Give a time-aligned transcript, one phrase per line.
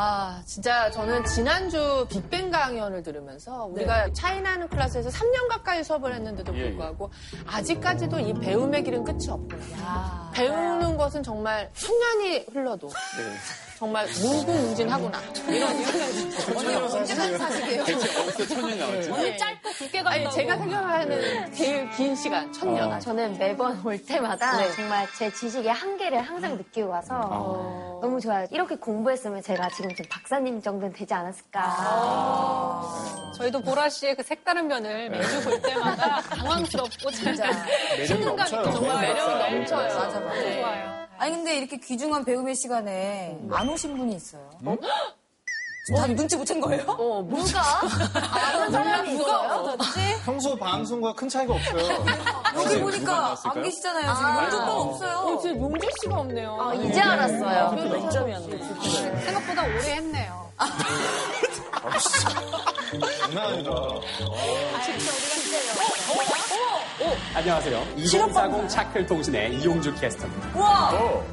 [0.00, 6.58] 아, 진짜 저는 지난주 빅뱅 강연을 들으면서 우리가 차이나는 클래스에서 3년 가까이 수업을 했는데도 예,
[6.58, 6.62] 예.
[6.68, 7.10] 불구하고
[7.44, 10.30] 아직까지도 이 배움의 길은 끝이 없구나.
[10.34, 12.90] 배우는 것은 정말 천년이 흘러도
[13.78, 15.20] 정말 무궁무진하구나.
[15.48, 15.70] 이런
[16.56, 17.82] 언니 언제까지 사시게요?
[17.82, 19.10] 어디서 천년이 나왔지?
[19.12, 20.34] 언니 짧고 굵게 아니, 간다고.
[20.34, 22.92] 제가 생각하는 제일 긴 시간, 천년.
[22.92, 22.98] 어.
[22.98, 24.72] 저는 매번 올 때마다 네.
[24.72, 28.48] 정말 제 지식의 한계를 항상 느끼고 와서 너무 좋아요.
[28.50, 31.62] 이렇게 공부했으면 제가 지금 좀 박사님 정도는 되지 않았을까.
[33.36, 37.48] 저희도 보라 씨의 그 색다른 면을 매주 볼 때마다 당황스럽고 진짜.
[38.02, 39.08] 있고 정말 네.
[39.12, 39.50] 매력이 네.
[39.58, 39.82] 넘쳐요.
[39.86, 40.18] 맞아, 맞아.
[40.18, 40.97] 너무 좋아요.
[41.18, 44.48] 아니 근데 이렇게 귀중한 배움의 시간에 안 오신 분이 있어요.
[45.96, 46.84] 다 눈치 못 챈 거예요?
[46.86, 47.80] 어, 누가?
[47.80, 49.76] 아는 사람이 있어요?
[50.24, 52.04] 평소 방송과 큰 차이가 없어요.
[52.62, 54.14] 여기 보니까 안 계시잖아요.
[54.14, 55.16] 지금 영주권 없어요.
[55.16, 56.58] 어, 진짜 용재 씨가 없네요.
[56.60, 57.70] 아, 이제 알았어요.
[57.88, 59.22] 몇 점이었는데.
[59.24, 60.50] 생각보다 오래 했네요.
[63.22, 63.70] 장난 아니다.
[67.34, 67.84] 안녕하세요.
[67.96, 70.58] 2040 차클 통신의 이용주 캐스터입니다.
[70.58, 70.90] 우와!
[70.94, 71.26] 어.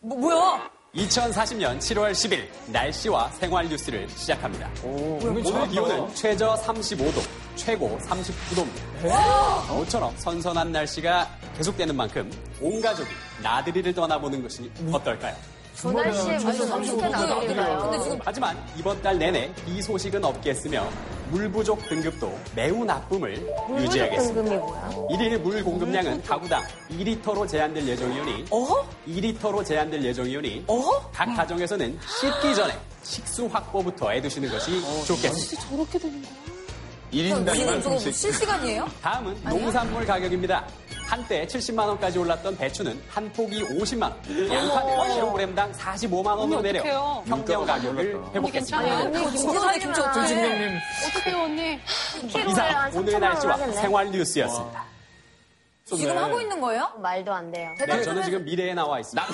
[0.00, 0.70] 뭐, 뭐야?
[0.94, 4.70] 2040년 7월 10일 날씨와 생활 뉴스를 시작합니다.
[4.84, 7.20] 오늘 기온은 최저 35도,
[7.56, 9.74] 최고 39도입니다.
[9.74, 12.30] 모처럼 선선한 날씨가 계속되는 만큼
[12.60, 13.10] 온 가족이
[13.42, 15.34] 나들이를 떠나보는 것이 어떨까요?
[15.76, 18.20] 저 날씨에 무슨 어떻게 나들인가요?
[18.24, 20.88] 하지만 이번 달 내내 이 소식은 없겠으며
[21.30, 23.34] 물 부족 등급도 매우 나쁨을
[23.78, 24.34] 유지하겠습니다.
[24.42, 24.90] 등급이 뭐야?
[25.10, 28.66] 1일 물 공급량은 가구당 2리터로 제한될 예정이오니 어?
[29.08, 30.82] 2리터로 제한될 예정이오니 어?
[31.12, 35.62] 각 가정에서는 씻기 전에 식수 확보부터 해두시는 것이 좋겠습니다.
[37.12, 38.12] 1인당 지금 2만 저거 뭐 3씩.
[38.12, 38.88] 실시간이에요?
[39.02, 40.66] 다음은 농산물 가격입니다.
[41.14, 47.22] 한때 70만 원까지 올랐던 배추는 한 포기 50만 원, 양파는 킬로그램당 45만 원으로 내려?
[47.24, 49.10] 평경 가격을 회복했습니다.
[49.12, 50.80] 김치전에 김치 어떡해.
[51.06, 51.78] 어떡해요 언니?
[52.24, 53.56] 이상 한 3천 오늘의 원 날씨와.
[53.74, 54.93] 생활 뉴스였습니다.
[55.84, 56.88] 지금 하고 있는 거예요?
[56.98, 57.70] 말도 안 돼요.
[57.86, 59.26] 네, 저는 지금 미래에 나와 있습니다.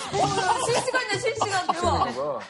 [0.66, 1.66] 실시간이야, 실시간.
[1.68, 2.40] 대박.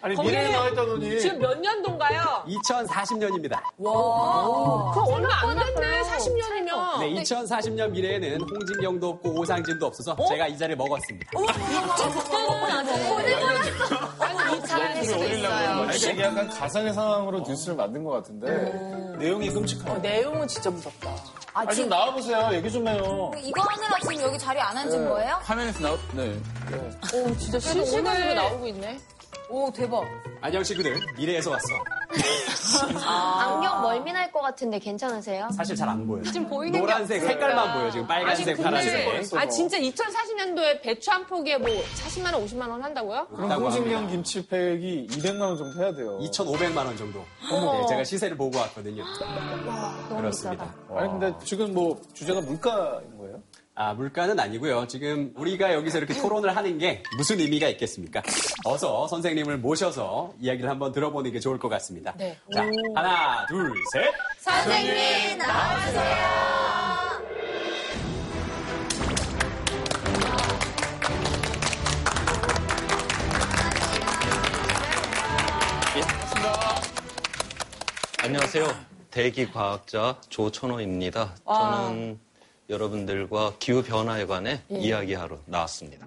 [0.00, 2.44] 아니 미래에 나와 있다더니 지금 몇 년도인가요?
[2.48, 3.60] 2040년입니다.
[3.76, 6.98] 그럼 얼마 안 됐네, 40년이면.
[6.98, 11.30] 네, 2040년 미래에는 홍진경도 없고 오상진도 없어서 제가 이 자리를 먹었습니다.
[14.18, 15.70] 아니, 이 차라리 수도 있어요.
[15.82, 19.90] 아니, 이게 약간 가상의 상황으로 뉴스를 만든 것 같은데 내용이 끔찍하네.
[19.92, 21.14] 어, 내용은 진짜 무섭다.
[21.54, 22.50] 아, 아, 좀 지금 나와보세요.
[22.52, 23.30] 얘기 좀 해요.
[23.38, 25.38] 이거 하느라 지금 여기 자리 안 앉은 거예요?
[25.42, 26.36] 화면에서 나왔, 네.
[27.14, 28.98] 오, 진짜 실시간으로 나오고 있네.
[29.48, 30.04] 오, 대박.
[30.40, 31.66] 안녕 친구들, 미래에서 왔어.
[33.40, 35.48] 안경 멀미날 것 같은데 괜찮으세요?
[35.56, 36.22] 사실 잘 안 보여요.
[36.24, 39.34] 지금 보이는 노란색 색깔만 보여 지금 빨간색, 파란색.
[39.34, 43.26] 아, 진짜 2040년도에 배추 한 포기에 뭐 40만 원, 50만 원 한다고요?
[43.28, 44.08] 그럼 홍진경.
[44.08, 46.18] 김치팩이 200만 원 정도 해야 돼요.
[46.20, 47.20] 2,500만 원 정도.
[47.50, 49.04] 네, 제가 시세를 보고 왔거든요.
[50.08, 50.64] 너무 그렇습니다.
[50.64, 50.98] 비싸다.
[51.00, 53.40] 아니 근데 지금 뭐 주제가 물가인 거예요?
[53.76, 54.86] 아, 물가는 아니고요.
[54.86, 58.22] 지금 우리가 여기서 이렇게 토론을 하는 게 무슨 의미가 있겠습니까?
[58.64, 62.14] 어서 선생님을 모셔서 이야기를 한번 들어보는 게 좋을 것 같습니다.
[62.16, 62.38] 네.
[62.52, 62.64] 자,
[62.94, 64.12] 하나, 둘, 셋.
[64.38, 66.54] 선생님, 나와주세요.
[78.22, 78.66] 안녕하세요.
[79.10, 81.34] 대기 과학자 조천호입니다.
[81.46, 82.18] 저는
[82.68, 86.06] 여러분들과 기후 변화에 관해 이야기하러 나왔습니다.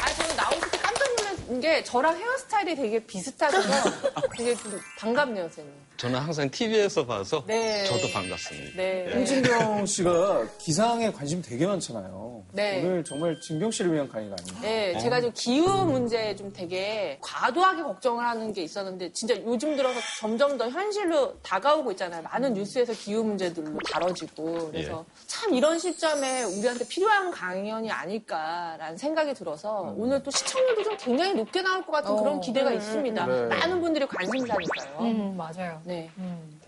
[0.00, 3.90] 아, 저는 나오실 때 깜짝 놀란 게 저랑 헤어스타일이 되게 비슷하셔서
[4.36, 5.85] 되게 좀 반갑네요, 선생님.
[5.96, 7.84] 저는 항상 TV에서 봐서 네.
[7.84, 8.76] 저도 반갑습니다.
[8.76, 9.10] 네.
[9.14, 12.44] 홍진경 씨가 기상에 관심 되게 많잖아요.
[12.52, 12.82] 네.
[12.84, 14.60] 오늘 정말 진경 씨를 위한 강의가 아닌가.
[14.60, 19.98] 네, 제가 지금 기후 문제에 좀 되게 과도하게 걱정을 하는 게 있었는데 진짜 요즘 들어서
[20.20, 22.22] 점점 더 현실로 다가오고 있잖아요.
[22.22, 29.94] 많은 뉴스에서 기후 문제들로 다뤄지고 그래서 참 이런 시점에 우리한테 필요한 강연이 아닐까라는 생각이 들어서
[29.96, 33.26] 오늘 또 시청률도 좀 굉장히 높게 나올 것 같은 그런 기대가 있습니다.
[33.26, 33.42] 네.
[33.46, 34.98] 많은 분들이 관심사니까요.
[35.00, 35.80] 음, 맞아요.
[35.86, 36.10] 네.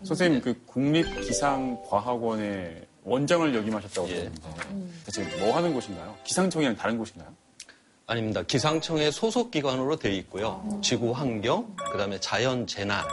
[0.05, 4.15] 선생님, 그 국립기상과학원의 원장을 역임하셨다고 예.
[4.15, 4.43] 들었는데
[5.05, 6.15] 대체 뭐 하는 곳인가요?
[6.23, 7.29] 기상청이랑 다른 곳인가요?
[8.06, 8.43] 아닙니다.
[8.43, 10.81] 기상청의 소속 기관으로 되어 있고요.
[10.82, 13.05] 지구 환경, 그다음에 자연 재난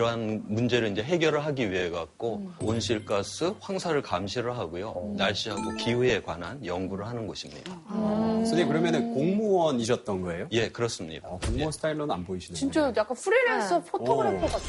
[0.00, 5.14] 이러한 문제를 이제 해결을 하기 위해 갖고 온실가스, 황사를 감시를 하고요.
[5.16, 7.72] 날씨하고 기후에 관한 연구를 하는 곳입니다.
[7.88, 10.46] 선생님 그러면은 공무원이셨던 거예요?
[10.52, 11.28] 예, 그렇습니다.
[11.28, 12.56] 어, 공무원 스타일로는 안 보이시네요.
[12.56, 14.64] 진짜 약간 프리랜서 포토그래퍼 같아.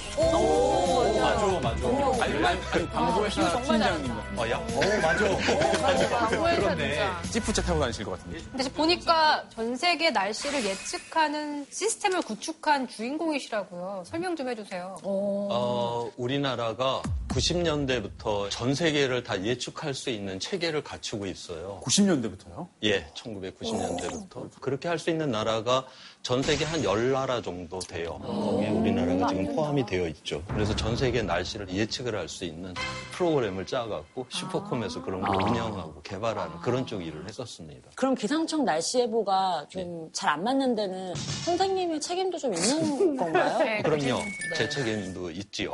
[1.21, 2.23] 맞아, 맞아.
[2.23, 4.57] 아니, 아니, 아니 광고회사 팀장님 같은 어, 야?
[4.57, 6.17] 어, 맞아.
[6.17, 7.21] 광고회사 진짜.
[7.31, 8.39] 찌푸차 타고 다니실 것 같은데.
[8.51, 14.03] 근데 보니까 전 세계 날씨를 예측하는 시스템을 구축한 주인공이시라고요.
[14.05, 14.97] 설명 좀 해주세요.
[15.13, 21.81] 어, 우리나라가 90년대부터 전 세계를 다 예측할 수 있는 체계를 갖추고 있어요.
[21.83, 22.67] 90년대부터요?
[22.83, 24.49] 예, 1990년대부터.
[24.59, 25.85] 그렇게 할 수 있는 나라가
[26.23, 28.19] 전 세계 한 10나라 정도 돼요.
[28.23, 30.43] 거기에 우리나라가 지금 포함이 되어 있죠.
[30.47, 32.73] 그래서 전 세계 날씨를 예측을 할 수 있는
[33.13, 37.89] 프로그램을 짜갖고 슈퍼콤에서 그런 걸 운영하고 개발하는 그런 쪽 일을 했었습니다.
[37.95, 43.57] 그럼 기상청 날씨 예보가 좀 잘 안 맞는 데는 선생님의 책임도 좀 있는 건가요?
[43.57, 44.21] 네, 그럼요.
[44.55, 45.71] 제 책임도 있지요.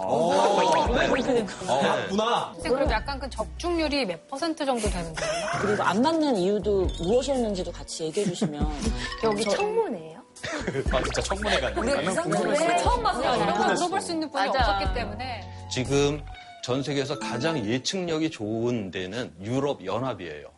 [0.89, 1.71] 왜 그렇게 된 거예요?
[1.71, 2.51] 어, 맞구나.
[2.53, 5.33] 선생님 그럼 약간 그 적중률이 몇 퍼센트 정도 되는 거예요?
[5.61, 8.65] 그리고 안 맞는 이유도 무엇이었는지도 같이 얘기해 주시면
[9.25, 10.16] 여기 청문회예요?
[10.93, 11.79] 아, 진짜 청문회 같네.
[11.79, 13.43] 우리가 기상청에 처음 봤어요.
[13.43, 14.59] 이런 걸 물어볼 수 있는 분이 맞아.
[14.59, 16.21] 없었기 때문에 지금
[16.63, 20.49] 전 세계에서 가장 예측력이 좋은 데는 유럽 연합이에요.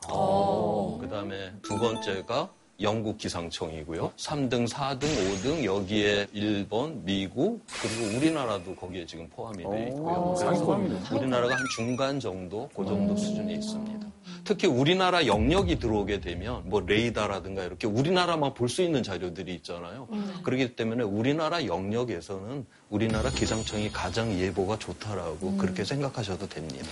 [0.99, 2.49] 그 다음에 두 번째가
[2.81, 4.13] 영국 기상청이고요.
[4.15, 10.35] 3등, 4등, 5등 여기에 일본, 미국 그리고 우리나라도 거기에 지금 포함이 돼 있고요.
[10.37, 14.07] 그래서 우리나라가 한 중간 정도 그 정도 수준에 있습니다.
[14.45, 20.07] 특히 우리나라 영역이 들어오게 되면 뭐 레이더라든가 이렇게 우리나라만 볼 수 있는 자료들이 있잖아요.
[20.43, 26.87] 그렇기 때문에 우리나라 영역에서는 우리나라 기상청이 가장 예보가 좋다라고 그렇게 생각하셔도 됩니다.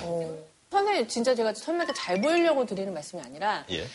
[0.69, 3.85] 선생님, 진짜 제가 선배한테 잘 보이려고 드리는 말씀이 아니라 예.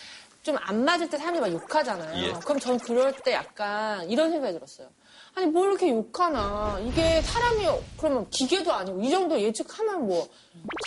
[0.42, 2.16] 좀 안 맞을 때 사람들이 막 욕하잖아요.
[2.26, 2.32] 예.
[2.44, 4.88] 그럼 전 그럴 때 약간 이런 생각이 들었어요.
[5.34, 6.78] 아니, 뭘 이렇게 욕하나.
[6.80, 7.66] 이게 사람이,
[7.96, 10.28] 그러면 기계도 아니고, 이 정도 예측하면 뭐,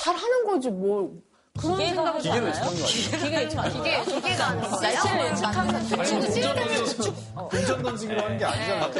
[0.02, 1.10] 잘하는 거지, 뭘.
[1.58, 2.86] 그런 기계가 생각을 하지 않아요?
[2.86, 3.82] 기계가 예측 아니에요.
[3.82, 4.54] 이게 기계가?
[4.56, 5.90] 날씨를 예측하는
[7.50, 8.92] 금전 던지기로 하는 게 아니잖아요.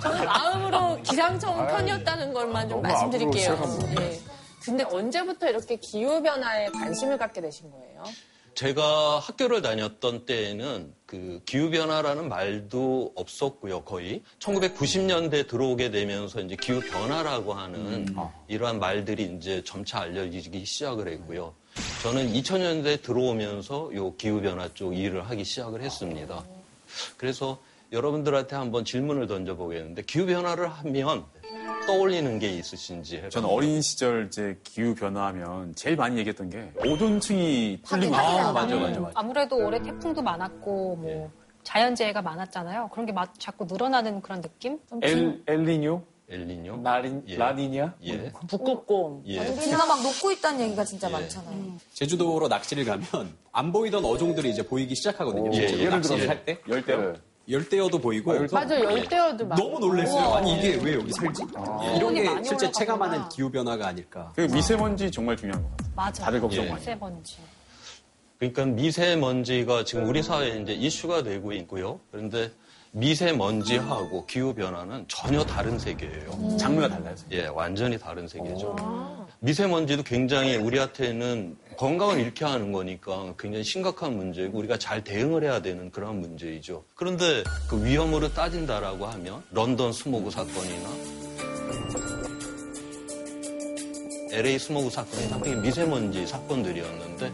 [0.00, 3.78] 저는 마음으로 기상청 편이었다는 것만 좀 말씀드릴게요.
[3.96, 4.20] 네.
[4.62, 8.04] 근데 언제부터 이렇게 기후 변화에 관심을 갖게 되신 거예요?
[8.54, 14.22] 제가 학교를 다녔던 때에는 그 기후변화라는 말도 없었고요, 거의.
[14.38, 18.14] 1990년대 들어오게 되면서 이제 기후변화라고 하는
[18.48, 21.54] 이러한 말들이 이제 점차 알려지기 시작을 했고요.
[22.02, 26.44] 저는 2000년대 들어오면서 요 기후변화 쪽 일을 하기 시작을 했습니다.
[27.16, 27.60] 그래서
[27.92, 31.24] 여러분들한테 한번 질문을 던져보겠는데, 기후변화를 하면
[31.86, 33.30] 떠올리는 게 있으신지 해봐요.
[33.30, 39.00] 저는 어린 시절 이제 기후 변화하면 제일 많이 얘기했던 게 오존층이 풀리면 아, 맞아, 맞아,
[39.00, 39.12] 맞아.
[39.14, 41.30] 아무래도 올해 태풍도 많았고 뭐
[41.64, 42.88] 자연재해가 많았잖아요.
[42.92, 44.78] 그런 게 막 자꾸 늘어나는 그런 느낌?
[45.02, 46.02] 엘, 엘리뇨?
[46.32, 46.80] 엘니뇨?
[46.84, 47.36] 라린, 예.
[47.36, 47.94] 라니냐?
[48.04, 48.30] 예.
[48.48, 49.24] 북극곰.
[49.26, 49.52] 예.
[49.56, 51.12] 비가 막 녹고 있다는 얘기가 진짜 예.
[51.12, 51.72] 많잖아요.
[51.92, 53.06] 제주도로 낚시를 가면
[53.50, 55.50] 안 보이던 어종들이 이제 보이기 시작하거든요.
[55.52, 55.88] 예, 실제로 예.
[55.96, 56.60] 낚시를 할 때.
[56.68, 57.14] 열대요.
[57.48, 58.32] 열대어도 보이고.
[58.52, 59.64] 맞아, 열대어도 많고.
[59.64, 60.34] 너무 놀랐어요.
[60.34, 61.42] 아니, 이게 왜 여기 살지?
[61.96, 62.72] 이런 게 많이 실제 올라가구나.
[62.72, 64.32] 체감하는 기후 변화가 아닐까.
[64.36, 65.92] 그 미세먼지 정말 중요한 것 같아요.
[65.96, 66.24] 맞아.
[66.24, 66.68] 다들 걱정 예.
[66.68, 66.80] 많이.
[66.80, 67.36] 미세먼지.
[68.38, 72.00] 그러니까 미세먼지가 지금 우리 사회에 이제 이슈가 되고 있고요.
[72.10, 72.50] 그런데
[72.92, 76.56] 미세먼지하고 기후변화는 전혀 다른 세계예요.
[76.58, 77.14] 장르가 달라요.
[77.30, 78.76] 예, 완전히 다른 세계죠.
[79.40, 85.90] 미세먼지도 굉장히 우리한테는 건강을 잃게 하는 거니까 굉장히 심각한 문제고 우리가 잘 대응을 해야 되는
[85.90, 86.84] 그런 문제이죠.
[86.94, 90.90] 그런데 그 위험으로 따진다라고 하면 런던 스모그 사건이나
[94.32, 97.32] LA 스모그 사건이 상당히 미세먼지 사건들이었는데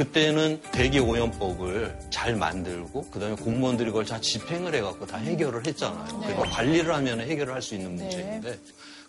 [0.00, 6.20] 그때는 대기 오염법을 잘 만들고 그다음에 공무원들이 그걸 다 집행을 해갖고 다 해결을 했잖아요.
[6.20, 8.58] 그러니까 관리를 하면 해결을 할 수 있는 문제인데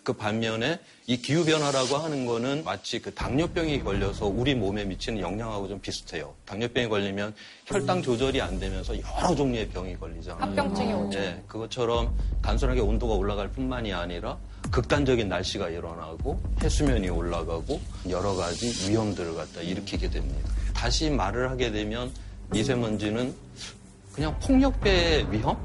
[0.02, 5.66] 그 반면에 이 기후 변화라고 하는 거는 마치 그 당뇨병이 걸려서 우리 몸에 미치는 영향하고
[5.66, 6.34] 좀 비슷해요.
[6.44, 7.34] 당뇨병이 걸리면
[7.64, 10.42] 혈당 조절이 안 되면서 여러 종류의 병이 걸리잖아요.
[10.42, 11.18] 합병증이 오죠.
[11.18, 14.36] 네, 그것처럼 단순하게 온도가 올라갈 뿐만이 아니라
[14.72, 20.50] 극단적인 날씨가 일어나고 해수면이 올라가고 여러 가지 위험들을 갖다 일으키게 됩니다.
[20.74, 22.10] 다시 말을 하게 되면
[22.50, 23.34] 미세먼지는
[24.14, 25.56] 그냥 폭력배의 위험?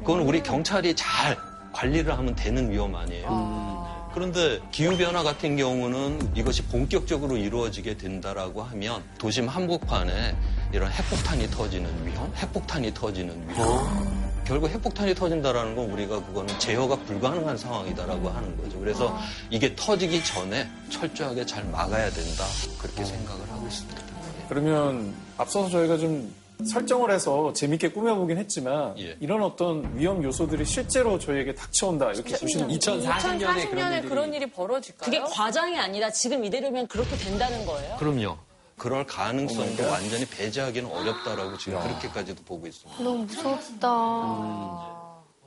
[0.00, 1.36] 그건 우리 경찰이 잘
[1.72, 4.10] 관리를 하면 되는 위험 아니에요.
[4.12, 10.36] 그런데 기후변화 같은 경우는 이것이 본격적으로 이루어지게 된다라고 하면 도심 한복판에
[10.72, 14.19] 이런 핵폭탄이 터지는 위험, 핵폭탄이 터지는 위험.
[14.50, 18.80] 결국 핵폭탄이 터진다라는 건 우리가 그거는 제어가 불가능한 상황이다라고 하는 거죠.
[18.80, 19.16] 그래서
[19.48, 22.44] 이게 터지기 전에 철저하게 잘 막아야 된다.
[22.80, 24.02] 그렇게 생각을 하고 있습니다.
[24.48, 26.34] 그러면 앞서서 저희가 좀
[26.66, 29.16] 설정을 해서 재밌게 꾸며보긴 했지만 예.
[29.20, 32.98] 이런 어떤 위험 요소들이 실제로 저희에게 닥쳐온다 이렇게 보시는 거죠.
[32.98, 35.04] 2040년에 그런 2040년에 일이 그런 일이 벌어질까요?
[35.04, 37.96] 그게 과장이 아니라 지금 이대로면 그렇게 된다는 거예요?
[37.98, 38.49] 그럼요.
[38.80, 43.04] 그럴 가능성도 완전히 배제하기는 어렵다라고 지금 그렇게까지도 보고 있습니다.
[43.04, 43.88] 너무 무섭다.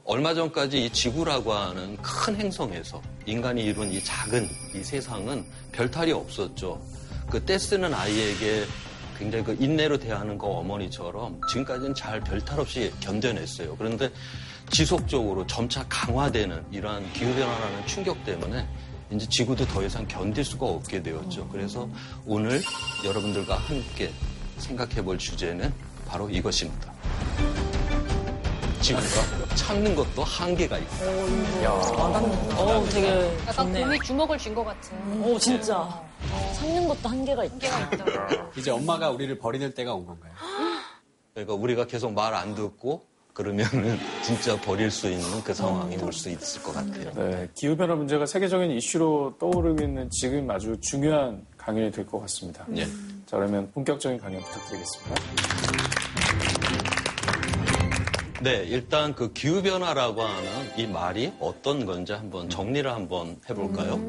[0.05, 6.79] 얼마 전까지 이 지구라고 하는 큰 행성에서 인간이 이룬 이 작은 이 세상은 별탈이 없었죠.
[7.27, 8.65] 그 떼쓰는 아이에게
[9.17, 13.75] 굉장히 그 인내로 대하는 그 어머니처럼 지금까지는 잘 별탈 없이 견뎌냈어요.
[13.77, 14.11] 그런데
[14.69, 18.67] 지속적으로 점차 강화되는 이러한 기후변화라는 충격 때문에
[19.13, 21.47] 이제 지구도 더 이상 견딜 수가 없게 되었죠.
[21.49, 21.87] 그래서
[22.25, 22.61] 오늘
[23.05, 24.11] 여러분들과 함께
[24.57, 25.73] 생각해 볼 주제는
[26.07, 26.91] 바로 이것입니다.
[28.81, 30.95] 지구가 참는 것도 한계가 있다.
[31.71, 33.71] 어, 되게 약간.
[33.73, 35.23] 곰이 주먹을 쥔 것 같은.
[35.23, 36.01] 오, 진짜.
[36.55, 37.67] 참는 것도 한계가 있다.
[37.71, 38.03] 한계가
[38.35, 38.49] 있다.
[38.57, 40.33] 이제 엄마가 우리를 버리는 때가 온 건가요?
[41.33, 46.29] 그러니까 우리가 계속 말 안 듣고 그러면은 진짜 버릴 수 있는 그 상황이 올 수
[46.29, 47.11] 있을 것 같아요.
[47.15, 52.65] 네, 기후변화 문제가 세계적인 이슈로 떠오르고 있는 지금 아주 중요한 강연이 될 것 같습니다.
[52.75, 52.85] 예.
[53.25, 55.15] 자, 그러면 본격적인 강연 부탁드리겠습니다.
[58.41, 63.99] 네, 일단 그 기후변화라고 하는 이 말이 어떤 건지 한번 정리를 한번 해볼까요?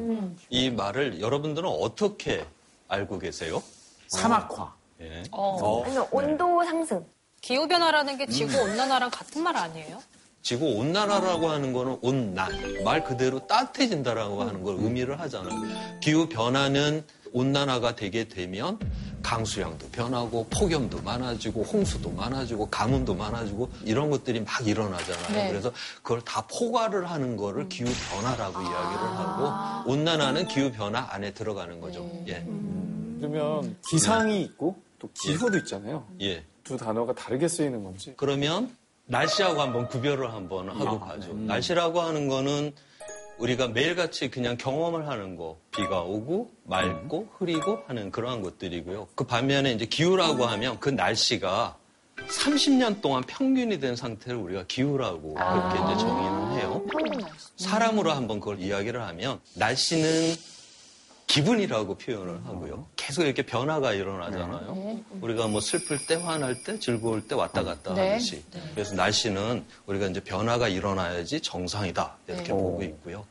[0.49, 2.45] 이 말을 여러분들은 어떻게
[2.89, 3.63] 알고 계세요?
[4.09, 4.73] 사막화.
[5.01, 5.23] 예.
[5.31, 7.05] 그러면 온도 상승.
[7.45, 10.01] 기후변화라는 게 지구 온난화랑 같은 말 아니에요?
[10.41, 12.51] 지구 온난화라고 하는 거는 온난
[12.83, 15.99] 말 그대로 따뜻해진다라고 하는 걸 의미를 하잖아요.
[15.99, 18.79] 기후 변화는 온난화가 되게 되면
[19.21, 25.33] 강수량도 변하고 폭염도 많아지고 홍수도 많아지고 가뭄도 많아지고 이런 것들이 막 일어나잖아요.
[25.33, 25.49] 네.
[25.49, 25.71] 그래서
[26.01, 32.09] 그걸 다 포괄을 하는 거를 기후 변화라고 이야기를 하고 온난화는 기후 변화 안에 들어가는 거죠.
[32.27, 32.43] 예.
[33.19, 36.07] 그러면 기상이 있고 또 기후도 있잖아요.
[36.21, 36.43] 예.
[36.65, 38.13] 두 단어가 다르게 쓰이는 건지.
[38.17, 41.31] 그러면 날씨하고 한번 구별을 한번 하고 가죠.
[41.33, 42.73] 날씨라고 하는 거는
[43.37, 45.59] 우리가 매일같이 그냥 경험을 하는 거.
[45.69, 49.09] 비가 오고, 맑고, 흐리고 하는 그러한 것들이고요.
[49.13, 51.77] 그 반면에 이제 기후라고 하면 그 날씨가
[52.27, 56.83] 30년 동안 평균이 된 상태를 우리가 기후라고 그렇게 이제 정의는 해요.
[56.91, 57.49] 평균 날씨.
[57.57, 60.33] 사람으로 한번 그걸 이야기를 하면 날씨는
[61.27, 62.87] 기분이라고 표현을 하고요.
[62.95, 64.99] 계속 이렇게 변화가 일어나잖아요.
[65.21, 68.11] 우리가 뭐 슬플 때, 화날 때, 즐거울 때 왔다 갔다 네.
[68.11, 68.43] 하듯이.
[68.73, 72.15] 그래서 날씨는 우리가 이제 변화가 일어나야지 정상이다.
[72.27, 73.25] 이렇게 보고 있고요.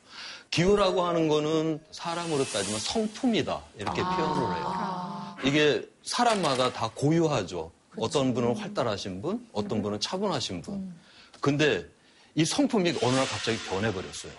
[0.51, 3.61] 기후라고 하는 거는 사람으로 따지면 성품이다.
[3.79, 5.37] 이렇게 표현을 해요.
[5.45, 7.71] 이게 사람마다 다 고유하죠.
[7.97, 10.95] 어떤 분은 활달하신 분, 어떤 분은 차분하신 분.
[11.41, 11.87] 근데
[12.35, 14.33] 이 성품이 어느 날 갑자기 변해버렸어요.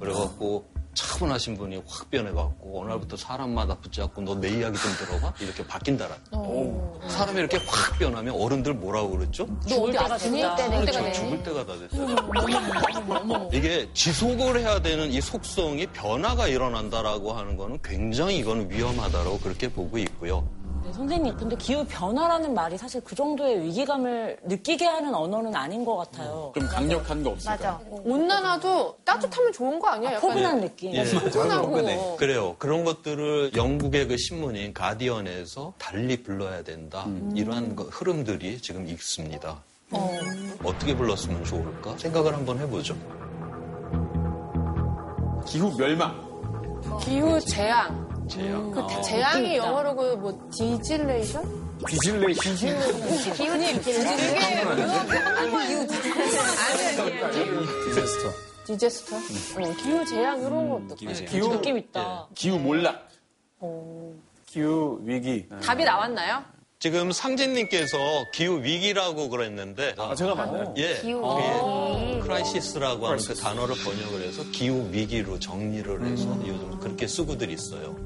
[0.00, 0.66] 그래갖고
[1.02, 6.16] 차분하신 분이 확 변해갖고 어느 날부터 사람마다 붙잡고 너 내 이야기 좀 들어봐 이렇게 바뀐다라.
[7.08, 9.46] 사람이 이렇게 확 변하면 어른들 뭐라고 그랬죠?
[9.68, 10.42] 너 어디 아프니?
[10.80, 11.12] 그렇죠.
[11.12, 13.48] 죽을 때가 다 됐어요.
[13.52, 19.98] 이게 지속을 해야 되는 이 속성이 변화가 일어난다라고 하는 거는 굉장히 이거는 위험하다라고 그렇게 보고
[19.98, 20.48] 있고요.
[20.88, 25.96] 네, 선생님, 근데 기후 변화라는 말이 사실 그 정도의 위기감을 느끼게 하는 언어는 아닌 것
[25.98, 26.50] 같아요.
[26.54, 27.58] 좀 강력한 거 없을까요?
[27.58, 27.80] 맞아.
[28.04, 30.14] 온난화도 따뜻하면 좋은 거 아니야?
[30.14, 30.94] 약간 포근한 느낌.
[30.94, 31.04] 예.
[31.04, 32.16] 포근하고.
[32.16, 32.56] 그래요.
[32.58, 37.06] 그런 것들을 영국의 그 신문인 가디언에서 달리 불러야 된다.
[37.34, 39.56] 이러한 그 흐름들이 지금 있습니다.
[40.64, 41.98] 어떻게 불렀으면 좋을까?
[41.98, 42.96] 생각을 한번 해보죠.
[45.46, 46.26] 기후 멸망.
[47.02, 48.07] 기후 재앙.
[48.28, 48.70] 재앙.
[48.70, 51.78] 그 아, 재앙이 영어로 그뭐 디질레이션?
[51.86, 52.54] 비질레이션.
[53.34, 53.80] 기운이
[57.84, 58.30] disaster.
[58.66, 59.16] disaster?
[59.16, 60.94] 어, 기후 재앙 이런 것도.
[60.96, 62.28] 기후, 느낌 있다.
[62.34, 63.08] 기후 몰락.
[64.46, 65.48] 기후 위기.
[65.62, 66.42] 답이 나왔나요?
[66.80, 70.72] 지금 상진님께서 기후 위기라고 그랬는데 아, 제가 맞나요?
[70.76, 72.20] 예, 기후 그게 위기.
[72.20, 77.96] crisis라고 하는 그 단어를 번역을 해서 기후 위기로 정리를 해서 요즘 그렇게 쓰고들 있어요.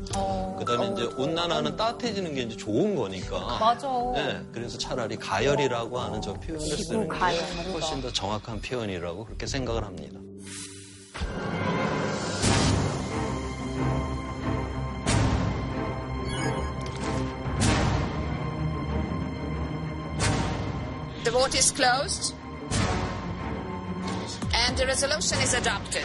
[0.58, 3.58] 그다음에 이제 온난화는 따뜻해지는 게 이제 좋은 거니까.
[3.60, 3.88] 맞아.
[4.16, 7.14] 예, 그래서 차라리 가열이라고 하는 저 표현을 쓰는 게.
[7.72, 10.18] 훨씬 더 정확한 표현이라고 그렇게 생각을 합니다.
[21.24, 22.34] The vote is closed.
[24.52, 26.04] And the resolution is adopted.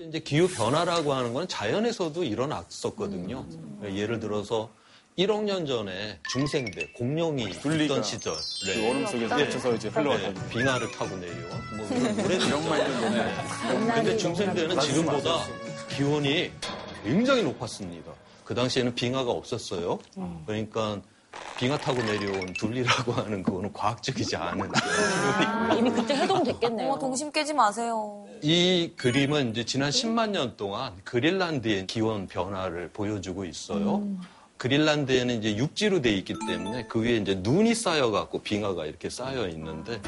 [0.00, 3.46] 이제 기후 변화라고 하는 건 자연에서도 일어났었거든요.
[3.84, 4.70] 예를 들어서
[5.16, 9.44] 1억 년 전에 중생대 공룡이 있던 시절에 그 얼음 속에서 네.
[9.44, 10.34] 갇혀서 이제 흘러왔거든요.
[10.34, 15.46] 네, 빙하를 타고 내려와 뭐 이런 노래도 이런 말도 너무 근데 중생대는 지금보다
[15.94, 16.50] 기온이
[17.04, 18.12] 굉장히 높았습니다.
[18.44, 19.98] 그 당시에는 빙하가 없었어요.
[20.46, 21.00] 그러니까
[21.58, 24.70] 빙하 타고 내려온 둘리라고 하는 그거는 과학적이지 않은
[25.78, 26.88] 이미 그때 해동됐겠네요.
[26.88, 28.26] 어머, 동심 깨지 마세요.
[28.42, 34.02] 이 그림은 이제 지난 10만 년 동안 그린란드의 기온 변화를 보여주고 있어요.
[34.56, 40.00] 그린란드에는 이제 육지로 돼 있기 때문에 그 위에 이제 눈이 쌓여갖고 빙하가 이렇게 쌓여 있는데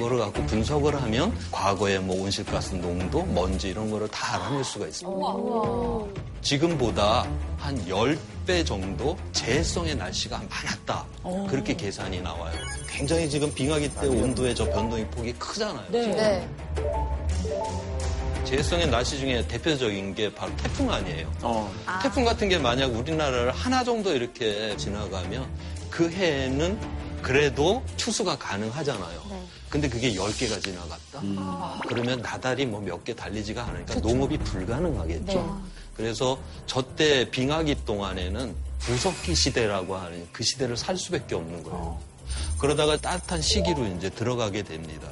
[0.00, 5.20] 그거를 갖고 분석을 하면 과거에 뭐 온실가스 농도, 먼지 이런 거를 다 알아낼 수가 있습니다.
[6.40, 7.26] 지금보다
[7.58, 11.04] 한 10배 정도 재해성의 날씨가 많았다.
[11.50, 12.54] 그렇게 계산이 나와요.
[12.88, 15.86] 굉장히 지금 빙하기 때 온도의 저 변동의 폭이 크잖아요.
[15.90, 16.48] 네.
[18.44, 21.30] 재해성의 날씨 중에 대표적인 게 바로 태풍 아니에요.
[21.42, 21.70] 어.
[22.02, 25.46] 태풍 같은 게 만약 우리나라를 하나 정도 이렇게 지나가면
[25.90, 26.78] 그 해에는
[27.20, 29.29] 그래도 추수가 가능하잖아요.
[29.70, 31.22] 근데 그게 10개가 지나갔다?
[31.86, 35.60] 그러면 나달이 뭐 몇 개 달리지가 않으니까 농업이 불가능하겠죠.
[35.96, 41.98] 그래서 저때 빙하기 동안에는 부석기 시대라고 하는 그 시대를 살 수밖에 없는 거예요.
[42.58, 45.08] 그러다가 따뜻한 시기로 이제 들어가게 됩니다.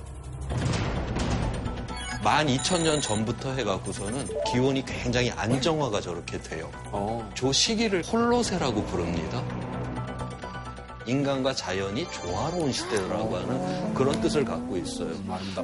[2.22, 6.70] 12,000년 전부터 해갖고서는 기온이 굉장히 안정화가 저렇게 돼요.
[7.34, 9.42] 저 시기를 홀로세라고 부릅니다.
[11.08, 15.10] 인간과 자연이 조화로운 시대라고 하는 그런 뜻을 갖고 있어요.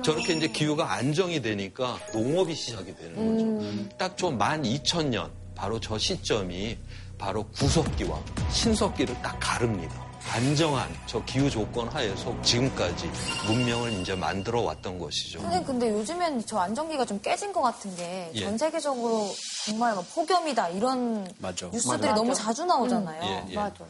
[0.03, 3.97] 저렇게 이제 기후가 안정이 되니까 농업이 시작이 되는 거죠.
[3.99, 6.79] 딱저 12,000년, 바로 저 시점이
[7.19, 8.19] 바로 구석기와
[8.51, 10.05] 신석기를 딱 가릅니다.
[10.33, 13.11] 안정한 저 기후 조건 하에서 지금까지
[13.47, 15.39] 문명을 이제 만들어 왔던 것이죠.
[15.41, 18.41] 선생님, 근데 요즘엔 저 안정기가 좀 깨진 것 같은 게 예.
[18.41, 19.31] 전 세계적으로
[19.67, 21.69] 정말 막 폭염이다 이런 맞아.
[21.71, 23.23] 뉴스들이 너무 자주 나오잖아요.
[23.23, 23.55] 예, 예.
[23.55, 23.85] 맞아.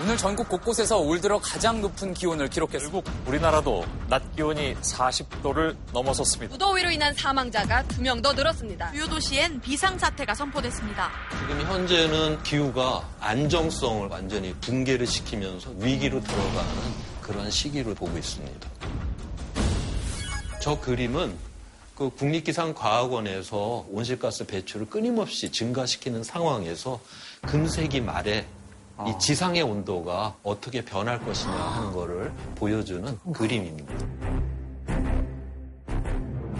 [0.00, 2.90] 오늘 전국 곳곳에서 올 들어 가장 높은 기온을 기록했습니다.
[2.90, 6.52] 결국 우리나라도 낮 기온이 40도를 넘어섰습니다.
[6.52, 8.90] 무더위로 인한 사망자가 두명더 늘었습니다.
[8.92, 11.10] 주요 도시엔 비상사태가 선포됐습니다.
[11.38, 16.72] 지금 현재는 기후가 안정성을 완전히 붕괴를 시키면서 위기로 들어가는
[17.20, 18.68] 그런 시기로 보고 있습니다.
[20.60, 21.36] 저 그림은
[21.94, 26.98] 그 국립기상과학원에서 온실가스 배출을 끊임없이 증가시키는 상황에서
[27.42, 28.46] 금세기 말에
[29.06, 33.92] 이 지상의 온도가 어떻게 변할 것이냐 하는 거를 보여주는 그림입니다.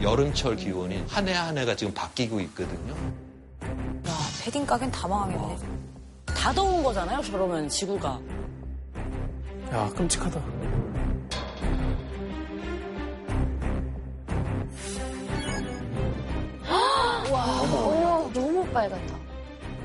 [0.03, 2.95] 여름철 기온이 한 해 한 해가 지금 바뀌고 있거든요.
[2.95, 5.59] 야, 패딩 가게는 다 망하겠네.
[6.27, 8.21] 다 더운 거잖아요, 저러면 지구가.
[9.73, 10.41] 야, 끔찍하다.
[17.73, 19.22] 오, 너무 빨갛다.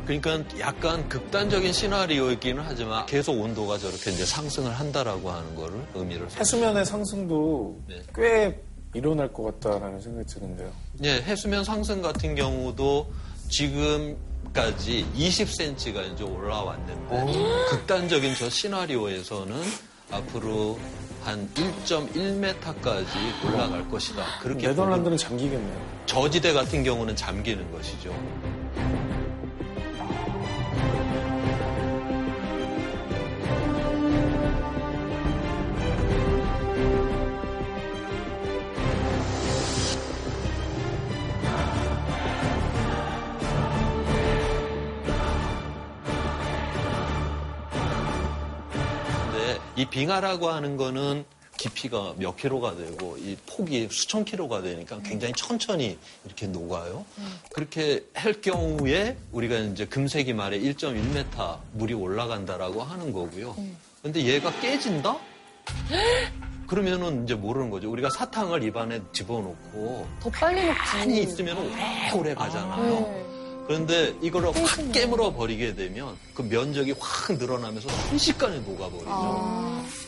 [0.07, 6.85] 그러니까 약간 극단적인 시나리오이기는 하지만 계속 온도가 저렇게 이제 상승을 한다라고 하는 거를 의미를 해수면의
[6.85, 8.01] 상승도 네.
[8.15, 8.57] 꽤
[8.93, 10.71] 일어날 것 같다라는 생각이 드는데요.
[11.03, 13.11] 예, 해수면 상승 같은 경우도
[13.49, 19.61] 지금까지 20cm가 이제 올라왔는데 극단적인 저 시나리오에서는
[20.11, 20.79] 앞으로
[21.23, 23.07] 한 1.1m까지
[23.45, 24.23] 올라갈 것이다.
[24.41, 25.97] 그렇게 네덜란드는 잠기겠네요.
[26.05, 28.15] 저지대 같은 경우는 잠기는 것이죠.
[49.77, 51.23] 이 빙하라고 하는 거는
[51.57, 57.05] 깊이가 몇 킬로가 되고 이 폭이 수천 킬로가 되니까 굉장히 천천히 이렇게 녹아요.
[57.53, 63.55] 그렇게 할 경우에 우리가 이제 금세기 말에 1.1m 물이 올라간다라고 하는 거고요.
[64.01, 65.17] 근데 얘가 깨진다?
[66.67, 67.89] 그러면은 이제 모르는 거죠.
[67.91, 70.97] 우리가 사탕을 입안에 집어넣고 더 빨리 녹지.
[70.97, 73.26] 많이 있으면 오래오래 가잖아요.
[73.67, 79.05] 그런데 이거를 확 깨물어 버리게 되면 그 면적이 확 늘어나면서 순식간에 녹아버리죠.
[79.05, 80.06] 근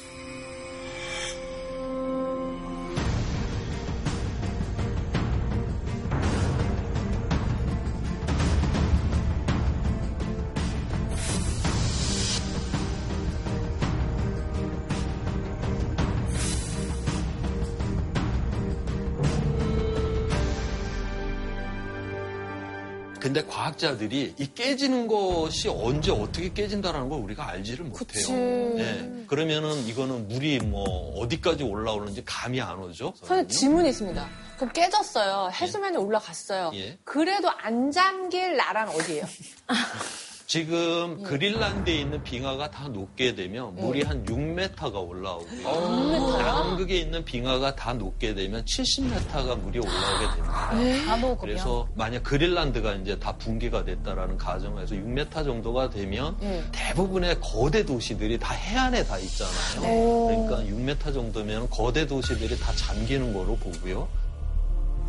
[23.70, 28.28] 과학자들이 이 깨지는 것이 언제 어떻게 깨진다라는 걸 우리가 알지를 못해요.
[28.76, 29.26] 네.
[29.28, 33.14] 그러면은 이거는 물이 뭐 어디까지 올라오는지 감이 안 오죠.
[33.18, 34.30] 선생님 질문이 있습니다.
[34.58, 35.52] 그럼 깨졌어요.
[35.54, 36.72] 해수면에 올라갔어요.
[36.76, 36.98] 예.
[37.04, 39.26] 그래도 안 잠길 나라는 어디예요?
[40.50, 45.62] 지금 그린란드에 있는 빙하가 다 녹게 되면 물이 한 6m가 올라오고요.
[45.62, 46.38] 6m 요?
[46.42, 51.06] 남극에 있는 빙하가 다 녹게 되면 70m가 물이 올라오게 됩니다.
[51.06, 51.38] 다 녹으면.
[51.38, 56.64] 그래서 만약 그린란드가 이제 다 붕괴가 됐다라는 가정에서 6m 정도가 되면 예.
[56.72, 59.88] 대부분의 거대 도시들이 다 해안에 다 있잖아요.
[59.88, 60.48] 오.
[60.50, 64.08] 그러니까 6m 정도면 거대 도시들이 다 잠기는 거로 보고요.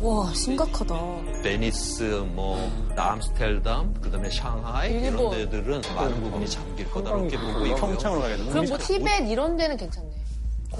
[0.01, 0.95] 와, 심각하다.
[1.43, 2.01] 베니스,
[2.33, 2.57] 뭐
[2.95, 5.31] 암스테르담, 그다음에 샹하이 이런 일본.
[5.31, 7.75] 데들은 많은 부분이 잠길 거다 이렇게 보고 있고요.
[7.75, 10.09] 평창으로 가야 되는 그럼 뭐 티벳 이런 데는 괜찮네.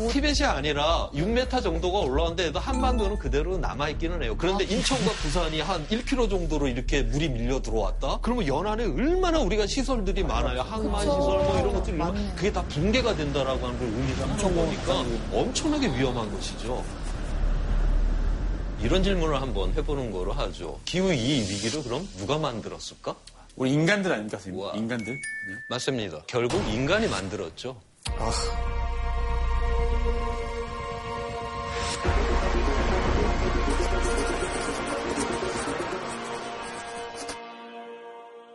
[0.09, 4.35] 티벳이 아니라 6m 정도가 올라왔는데도 한반도는 그대로 남아있기는 해요.
[4.37, 8.19] 그런데 인천과 부산이 한 1km 정도로 이렇게 물이 밀려 들어왔다?
[8.21, 10.61] 그러면 연안에 얼마나 우리가 시설들이 많아요.
[10.61, 15.87] 항만 시설 뭐 이런 것들이 얼마나 그게 다 붕괴가 된다라고 하는 걸 의미하는 거니까 엄청나게
[15.99, 16.81] 위험한 것이죠.
[18.83, 20.79] 이런 질문을 한번 해보는 거로 하죠.
[20.85, 23.15] 기후 이 위기를 그럼 누가 만들었을까?
[23.55, 24.75] 우리 인간들 아닙니까, 선생님?
[24.75, 25.13] 인간들?
[25.13, 25.55] 네.
[25.69, 26.23] 맞습니다.
[26.27, 27.79] 결국 인간이 만들었죠.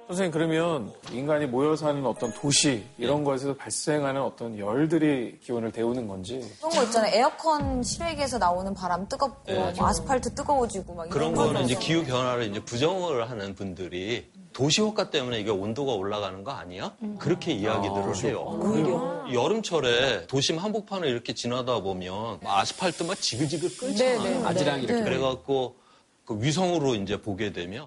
[0.08, 6.40] 선생님 그러면 인간이 모여 사는 어떤 도시 이런 것에서 발생하는 어떤 열들이 기온을 데우는 건지
[6.58, 7.12] 그런 거 있잖아요.
[7.12, 9.72] 에어컨 실외기에서 나오는 바람 뜨겁고, 네.
[9.76, 11.74] 뭐 아스팔트 뜨거워지고 막 그런 이런 거는 이제.
[11.76, 16.94] 기후 변화를 이제 부정을 하는 분들이 도시 효과 때문에 이게 온도가 올라가는 거 아니야?
[17.18, 19.24] 그렇게 이야기들을 해요.
[19.32, 24.22] 여름철에 도심 한복판을 이렇게 지나다 보면 아스팔트 막 지글지글 끓잖아요.
[24.22, 24.44] 네, 네.
[24.46, 25.02] 아지랑이 이렇게.
[25.02, 25.76] 그래갖고
[26.24, 27.86] 그 위성으로 이제 보게 되면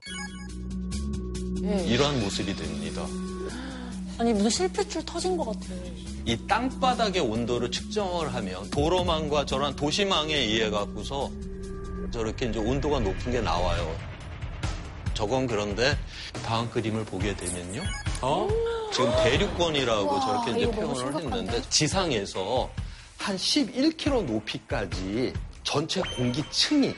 [1.62, 1.86] 네.
[1.86, 3.06] 이러한 모습이 됩니다.
[4.18, 5.74] 아니 무슨 실핏줄 터진 것 같아.
[6.26, 11.30] 이 땅바닥의 온도를 측정을 하면 도로망과 저런 도시망에 의해 갖고서
[12.12, 13.96] 저렇게 이제 온도가 높은 게 나와요.
[15.14, 15.98] 저건 그런데
[16.46, 17.84] 다음 그림을 보게 되면요.
[18.92, 22.70] 지금 대륙권이라고 저렇게 이제 표현을 했는데 지상에서
[23.18, 26.94] 한 11km 높이까지 전체 공기층이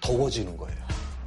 [0.00, 0.83] 더워지는 거예요.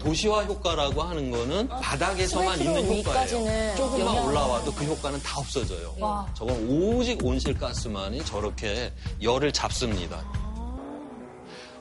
[0.08, 3.76] 도시화 효과라고 하는 거는 바닥에서만 11km 있는 효과예요.
[3.76, 5.96] 조금만 올라와도 그 효과는 다 없어져요.
[6.00, 6.26] 와.
[6.34, 10.24] 저건 오직 온실가스만이 저렇게 열을 잡습니다.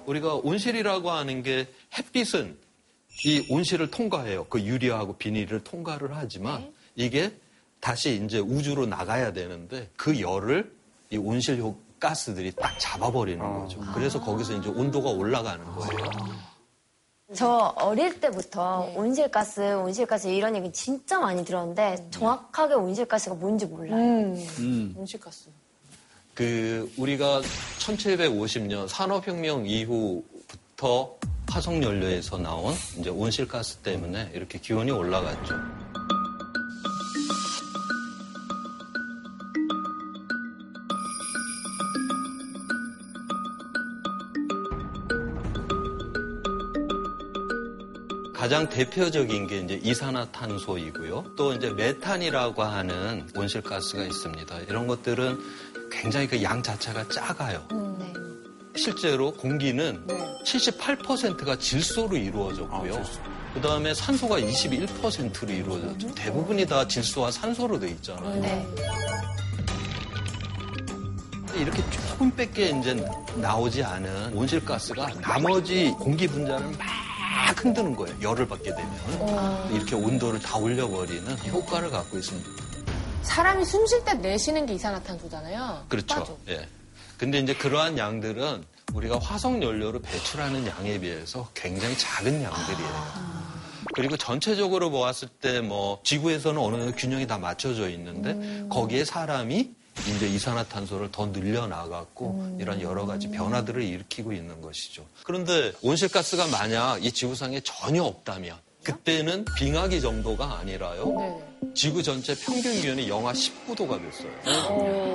[0.07, 2.59] 우리가 온실이라고 하는 게 햇빛은
[3.25, 4.47] 이 온실을 통과해요.
[4.47, 7.33] 그 유리하고 비닐을 통과를 하지만 이게
[7.79, 10.75] 다시 이제 우주로 나가야 되는데 그 열을
[11.11, 13.81] 이 온실 효 가스들이 딱 잡아버리는 거죠.
[13.95, 16.56] 그래서 거기서 이제 온도가 올라가는 거예요.
[17.35, 23.97] 저 어릴 때부터 온실가스, 온실가스 이런 얘기 진짜 많이 들었는데 정확하게 온실가스가 뭔지 몰라요.
[23.97, 24.95] 음.
[24.97, 25.51] 온실가스.
[26.35, 27.41] 그 우리가
[27.79, 31.17] 1750년 산업혁명 이후부터
[31.49, 35.55] 화석연료에서 나온 이제 온실가스 때문에 이렇게 기온이 올라갔죠.
[48.47, 51.35] 가장 대표적인 게 이제 이산화탄소이고요.
[51.37, 54.61] 또 이제 메탄이라고 하는 온실가스가 있습니다.
[54.69, 55.37] 이런 것들은
[55.91, 57.67] 굉장히 그 양 자체가 작아요.
[57.99, 58.13] 네.
[58.77, 60.07] 실제로 공기는
[60.47, 63.03] 78%가 질소로 이루어졌고요.
[63.53, 66.15] 그 다음에 산소가 21%로 이루어졌죠.
[66.15, 68.41] 대부분이 다 질소와 산소로 돼 있잖아요.
[68.43, 68.65] 네.
[71.57, 72.95] 이렇게 조금 밖에 이제
[73.35, 77.06] 나오지 않은 온실가스가 나머지 공기 분자를 막
[77.53, 78.17] 흔드는 거예요.
[78.23, 79.71] 열을 받게 되면.
[79.73, 82.49] 이렇게 온도를 다 올려버리는 효과를 갖고 있습니다.
[83.23, 85.85] 사람이 숨 쉴 때 내쉬는 게 이산화탄소잖아요.
[85.89, 86.21] 그렇죠.
[86.21, 86.33] 맞아.
[86.49, 86.69] 예.
[87.19, 93.37] 근데 이제 그러한 양들은 우리가 화석 연료로 배출하는 양에 비해서 굉장히 작은 양들이에요.
[93.95, 99.71] 그리고 전체적으로 보았을 때 뭐 지구에서는 어느 정도 균형이 다 맞춰져 있는데 거기에 사람이
[100.15, 105.05] 이제 이산화탄소를 더 늘려나갔고 이런 여러 가지 변화들을 일으키고 있는 것이죠.
[105.25, 111.07] 그런데 온실가스가 만약 이 지구상에 전혀 없다면 그때는 빙하기 정도가 아니라요.
[111.19, 111.56] 네.
[111.75, 114.31] 지구 전체 평균 기온이 영하 19도가 됐어요.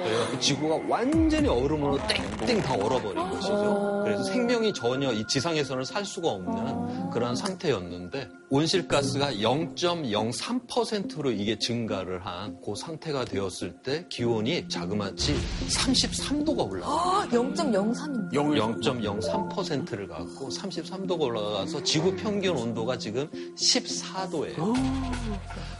[0.03, 4.01] 그래서 지구가 완전히 얼음으로 땡땡 다 얼어버린 것이죠.
[4.03, 12.51] 그래서 생명이 전혀 이 지상에서는 살 수가 없는 그런 상태였는데 온실가스가 0.03%로 이게 증가를 한
[12.63, 15.33] 그 상태가 되었을 때 기온이 자그마치
[15.69, 17.27] 33도가 올라가요.
[17.29, 18.33] 0.03인데.
[18.33, 24.73] 0.03%를 갖고 33도가 올라가서 지구 평균 온도가 지금 14도예요.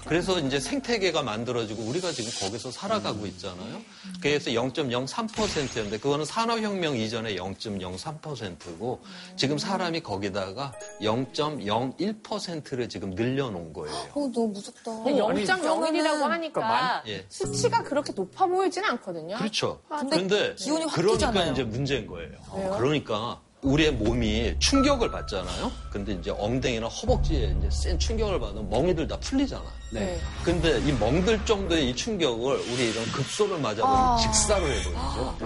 [0.07, 3.81] 그래서 이제 생태계가 만들어지고 우리가 지금 거기서 살아가고 있잖아요.
[4.21, 9.01] 그래서 0.03%였는데 그거는 산업혁명 이전에 0.03%고
[9.37, 13.95] 지금 사람이 거기다가 0.01%를 지금 늘려놓은 거예요.
[14.13, 15.03] 어, 너무 무섭다.
[15.03, 17.25] 근데 0.01이라고 하니까 만- 예.
[17.29, 19.37] 수치가 그렇게 높아 보이지는 않거든요.
[19.37, 19.79] 그렇죠.
[19.87, 21.51] 근데 그런데 기온이 확 그러니까 뛰잖아요.
[21.53, 22.31] 이제 문제인 거예요.
[22.53, 22.75] 왜요?
[22.77, 25.71] 그러니까 우리의 몸이 충격을 받잖아요.
[25.91, 29.63] 근데 이제 엉덩이나 허벅지에 이제 센 충격을 받으면 멍이들 다 풀리잖아.
[29.91, 30.19] 네.
[30.43, 34.17] 근데 이 멍들 정도의 이 충격을 우리 이런 급소를 맞아보면 아.
[34.17, 35.37] 직사로 해버리죠.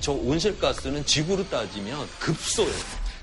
[0.00, 2.72] 저 온실가스는 지구로 따지면 급소예요.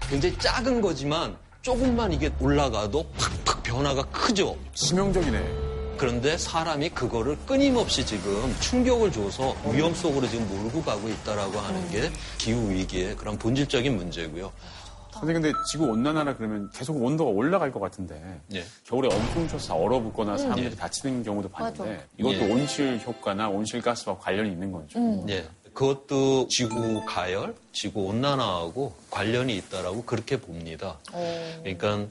[0.09, 3.05] 굉장히 작은 거지만 조금만 이게 올라가도
[3.45, 4.57] 팍팍 변화가 크죠.
[4.73, 5.66] 치명적이네.
[5.97, 12.09] 그런데 사람이 그거를 끊임없이 지금 충격을 줘서 위험 속으로 지금 몰고 가고 있다라고 하는 게
[12.37, 14.51] 기후 위기의 그런 본질적인 문제고요.
[15.11, 18.63] 선생님 근데 지구 온난화라 그러면 계속 온도가 올라갈 것 같은데 예.
[18.85, 20.37] 겨울에 엄청 춰서 얼어붙거나 음.
[20.37, 20.75] 사람들이 예.
[20.75, 22.03] 다치는 경우도 봤는데 맞아.
[22.17, 22.51] 이것도 예.
[22.51, 24.99] 온실 효과나 온실가스와 관련이 있는 거죠.
[25.29, 25.47] 예.
[25.73, 30.97] 그것도 지구 가열, 지구 온난화하고 관련이 있다라고 그렇게 봅니다.
[31.61, 32.05] 그러니까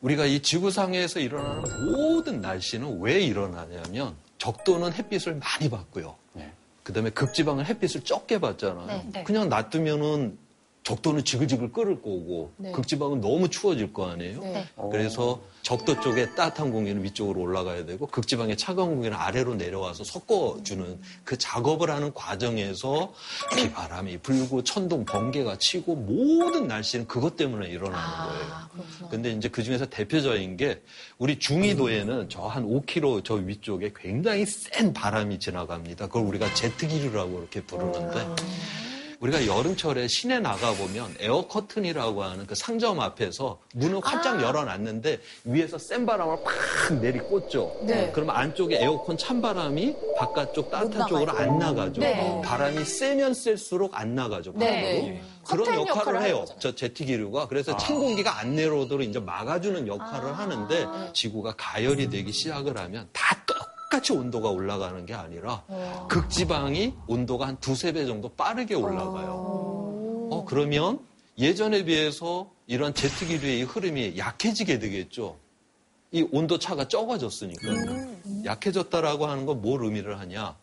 [0.00, 6.16] 우리가 이 지구상에서 일어나는 모든 날씨는 왜 일어나냐면 적도는 햇빛을 많이 받고요.
[6.82, 8.86] 그다음에 극지방은 햇빛을 적게 받잖아요.
[8.86, 9.24] 네, 네.
[9.24, 10.38] 그냥 놔두면은
[10.82, 12.72] 적도는 지글지글 끓을 거고 네.
[12.72, 14.40] 극지방은 너무 추워질 거 아니에요.
[14.40, 14.66] 네.
[14.90, 21.38] 그래서 적도 쪽에 따뜻한 공기는 위쪽으로 올라가야 되고 극지방에 차가운 공기는 아래로 내려와서 섞어주는 그
[21.38, 23.12] 작업을 하는 과정에서
[23.54, 29.08] 비바람이 불고 천둥 번개가 치고 모든 날씨는 그것 때문에 일어나는 거예요.
[29.10, 30.82] 근데 이제 그 중에서 대표적인 게
[31.18, 36.06] 우리 중위도에는 저 한 5km 저 위쪽에 굉장히 센 바람이 지나갑니다.
[36.08, 38.26] 그걸 우리가 제트기류라고 이렇게 부르는데
[39.20, 45.76] 우리가 여름철에 시내 나가 보면 에어 커튼이라고 하는 그 상점 앞에서 문을 활짝 열어놨는데 위에서
[45.76, 47.80] 센 바람을 팍 내리꽂죠.
[47.82, 48.10] 네.
[48.14, 51.32] 그러면 안쪽에 에어컨 찬 바람이 바깥쪽 따뜻한 못 쪽으로.
[51.32, 52.00] 안 나가죠.
[52.00, 52.40] 네.
[52.42, 54.52] 바람이 세면 셀수록 안 나가죠.
[54.56, 54.70] 네.
[54.70, 55.22] 네.
[55.46, 56.46] 그런 역할을 역할을 해요.
[56.58, 57.48] 저 제트기류가.
[57.48, 63.39] 그래서 찬 공기가 안 내려오도록 이제 막아주는 역할을 하는데 지구가 가열이 되기 시작을 하면 다
[63.90, 65.64] 똑같이 온도가 올라가는 게 아니라
[66.08, 70.28] 극지방이 온도가 한 두세 배 정도 빠르게 올라가요.
[70.30, 71.00] 어, 그러면
[71.36, 75.36] 예전에 비해서 이런 제트기류의 이 흐름이 약해지게 되겠죠.
[76.12, 78.06] 이 온도 차가 적어졌으니까요.
[78.44, 80.54] 약해졌다라고 하는 건 뭘 의미를 하냐?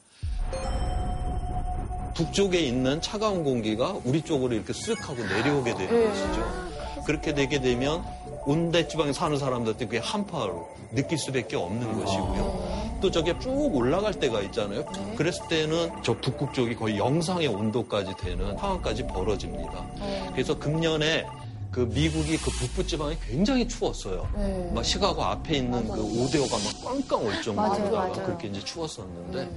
[2.15, 7.03] 북쪽에 있는 차가운 공기가 우리 쪽으로 이렇게 쓱 하고 내려오게 되는 것이죠.
[7.05, 8.03] 그렇게 되게 되면
[8.45, 12.86] 온대 지방에 사는 사람들한테 그게 한파로 느낄 수밖에 없는 것이고요.
[12.99, 14.85] 또 저게 쭉 올라갈 때가 있잖아요.
[15.15, 19.85] 그랬을 때는 저 북극 쪽이 거의 영상의 온도까지 되는 상황까지 벌어집니다.
[20.31, 21.25] 그래서 금년에
[21.71, 24.27] 그 미국이 그 북부 지방이 굉장히 추웠어요.
[24.35, 24.71] 네.
[24.73, 28.13] 막 시카고 앞에 있는 그 오데오가 막 꽝꽝 올 맞아요, 맞아요.
[28.13, 29.49] 그렇게 이제 추웠었는데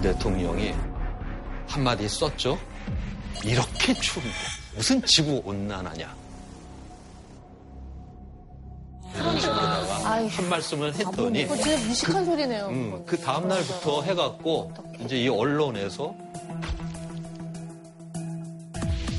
[0.00, 0.74] 트럼프 대통령이
[1.66, 2.58] 한마디 썼죠.
[3.44, 4.30] 이렇게 추운데
[4.74, 6.16] 무슨 지구 온난화냐.
[9.12, 12.66] 한 말씀을 했더니 그거 진짜 무식한 소리네요.
[12.68, 14.72] 음, 그 다음 날부터 해갖고
[15.04, 16.14] 이제 이 언론에서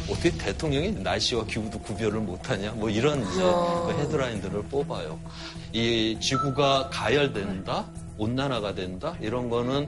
[0.10, 5.20] 어떻게 대통령이 날씨와 기후도 구별을 못하냐 뭐 이런 이제 그 헤드라인들을 뽑아요.
[5.74, 7.86] 이 지구가 가열된다.
[8.22, 9.88] 온난화가 된다 이런 거는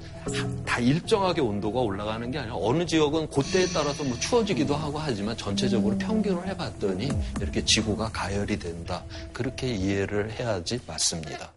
[0.65, 5.95] 다 일정하게 온도가 올라가는 게 아니라 어느 지역은 그때에 따라서 뭐 추워지기도 하고 하지만 전체적으로
[5.99, 11.53] 평균을 해봤더니 이렇게 지구가 가열이 된다 그렇게 이해를 해야지 맞습니다.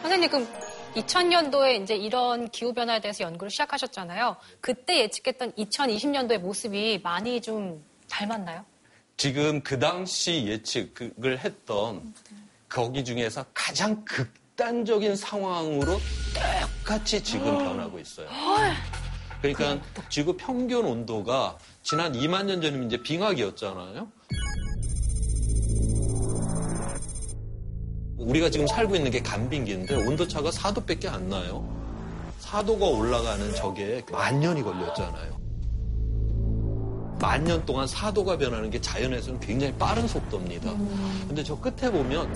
[0.00, 0.48] 선생님, 그럼
[0.96, 4.36] 2000년도에 이제 이런 기후변화에 대해서 연구를 시작하셨잖아요.
[4.60, 8.71] 그때 예측했던 2020년도의 모습이 많이 좀 닮았나요?
[9.16, 12.14] 지금 그 당시 예측을 했던
[12.68, 16.00] 거기 중에서 가장 극단적인 상황으로
[16.84, 18.28] 똑같이 지금 변하고 있어요.
[19.40, 24.08] 그러니까 지구 평균 온도가 지난 2만 년 전이면 이제 빙하기였잖아요.
[28.18, 31.68] 우리가 지금 살고 있는 게 간빙기인데 온도차가 4도밖에 안 나요.
[32.40, 35.41] 4도가 올라가는 저게 만 년이 걸렸잖아요.
[37.22, 40.72] 만 년 동안 4도가 변하는 게 자연에서는 굉장히 빠른 속도입니다.
[41.28, 42.28] 근데 저 끝에 보면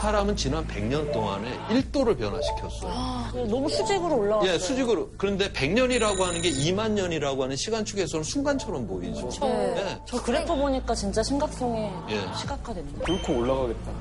[0.00, 3.46] 사람은 지난 100년 동안에 1도를 변화시켰어요.
[3.46, 4.50] 너무 수직으로 올라왔어요.
[4.54, 5.10] 예, 수직으로.
[5.18, 9.28] 그런데 100년이라고 하는 게 2만 년이라고 하는 시간축에서는 순간처럼 보이죠.
[9.42, 9.98] 예.
[10.06, 12.20] 저 그래프 보니까 진짜 심각성이 예.
[12.38, 13.04] 시각화됩니다.
[13.04, 13.92] 뚫고 올라가겠다.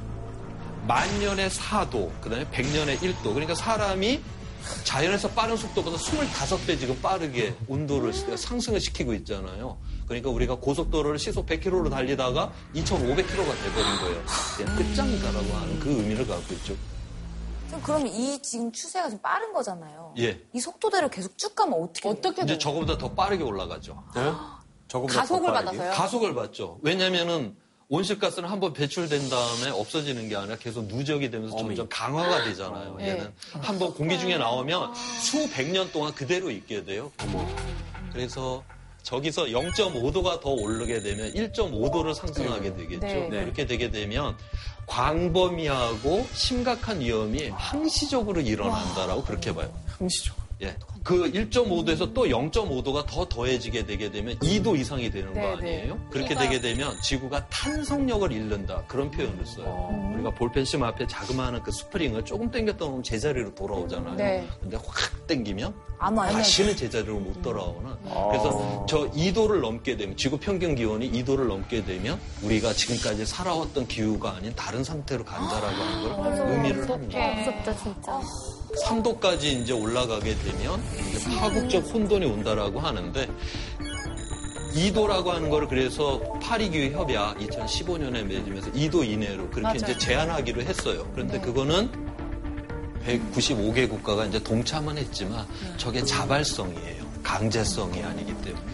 [0.88, 3.34] 만년의 4도, 그 다음에 100년의 1도.
[3.34, 4.22] 그러니까 사람이
[4.84, 9.78] 자연에서 빠른 속도보다 25배 지금 빠르게 온도를 상승을 시키고 있잖아요.
[10.08, 14.24] 그러니까 우리가 고속도로를 시속 100km로 달리다가 2,500km가 돼버린 거예요.
[14.58, 16.76] 그냥 끝장이다라고 하는 그 의미를 갖고 있죠.
[17.84, 20.14] 그럼 이 지금 추세가 좀 빠른 거잖아요.
[20.20, 20.42] 예.
[20.54, 24.02] 이 속도대로 계속 쭉 가면 어떻게 어떻게 이제 저거보다 더 빠르게 올라가죠.
[24.88, 25.78] 저거보다 가속을 더 빠르게?
[25.78, 25.92] 받아서요?
[25.92, 26.80] 가속을 받죠.
[26.82, 27.58] 왜냐면은
[27.90, 32.96] 온실가스는 한번 배출된 다음에 없어지는 게 아니라 계속 누적이 되면서 점점 강화가 되잖아요.
[32.98, 33.10] 네.
[33.10, 37.12] 얘는 한번 공기 중에 나오면 수백 년 동안 그대로 있게 돼요.
[38.12, 38.64] 그래서
[39.04, 43.06] 저기서 0.5도가 더 오르게 되면 1.5도를 상승하게 되겠죠.
[43.06, 43.30] 네.
[43.30, 44.36] 그렇게 되게 되면
[44.88, 49.72] 광범위하고 심각한 위험이 항시적으로 일어난다라고 그렇게 봐요.
[50.00, 50.45] 항시적.
[50.62, 50.76] 예.
[51.04, 55.94] 그 1.5도에서 또 0.5도가 더 더해지게 되게 되면 2도 이상이 되는 네, 거 아니에요?
[55.96, 56.02] 네.
[56.10, 58.84] 그렇게 되게 되면 지구가 탄성력을 잃는다.
[58.88, 59.66] 그런 표현을 써요.
[59.68, 60.12] 어.
[60.16, 64.16] 우리가 볼펜심 앞에 자그마한 그 스프링을 조금 당겼다 놓으면 제자리로 돌아오잖아요.
[64.16, 64.48] 네.
[64.62, 67.96] 근데 확 당기면 다시는 제자리로 못 돌아오는.
[68.30, 74.36] 그래서 저 2도를 넘게 되면 지구 평균 기온이 2도를 넘게 되면 우리가 지금까지 살아왔던 기후가
[74.38, 77.34] 아닌 다른 상태로 간다라고 하는 걸 의미를 합니다.
[77.36, 78.22] 무섭다 진짜.
[78.84, 83.28] 3도까지 이제 올라가게 되면 이제 파국적 혼돈이 온다라고 하는데
[84.74, 91.10] 2도라고 하는 거를 그래서 파리 기후 협약 2015년에 맺으면서 2도 이내로 그렇게 이제 제한하기로 했어요.
[91.14, 91.90] 그런데 그거는
[93.06, 95.46] 195개 국가가 이제 동참은 했지만
[95.78, 97.06] 저게 자발성이에요.
[97.24, 98.66] 강제성이 아니기 때문에.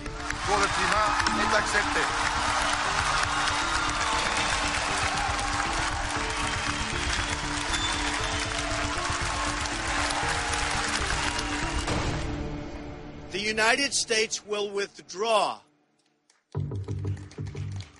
[13.51, 15.59] United States will withdraw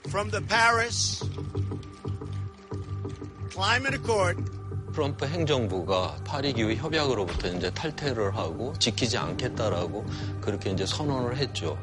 [0.07, 1.21] from the Paris
[3.51, 4.37] Climate Accord
[4.93, 10.05] 트럼프 행정부가 파리 기후 협약으로부터 이제 탈퇴를 하고 지키지 않겠다라고
[10.39, 11.77] 그렇게 이제 선언을 했죠.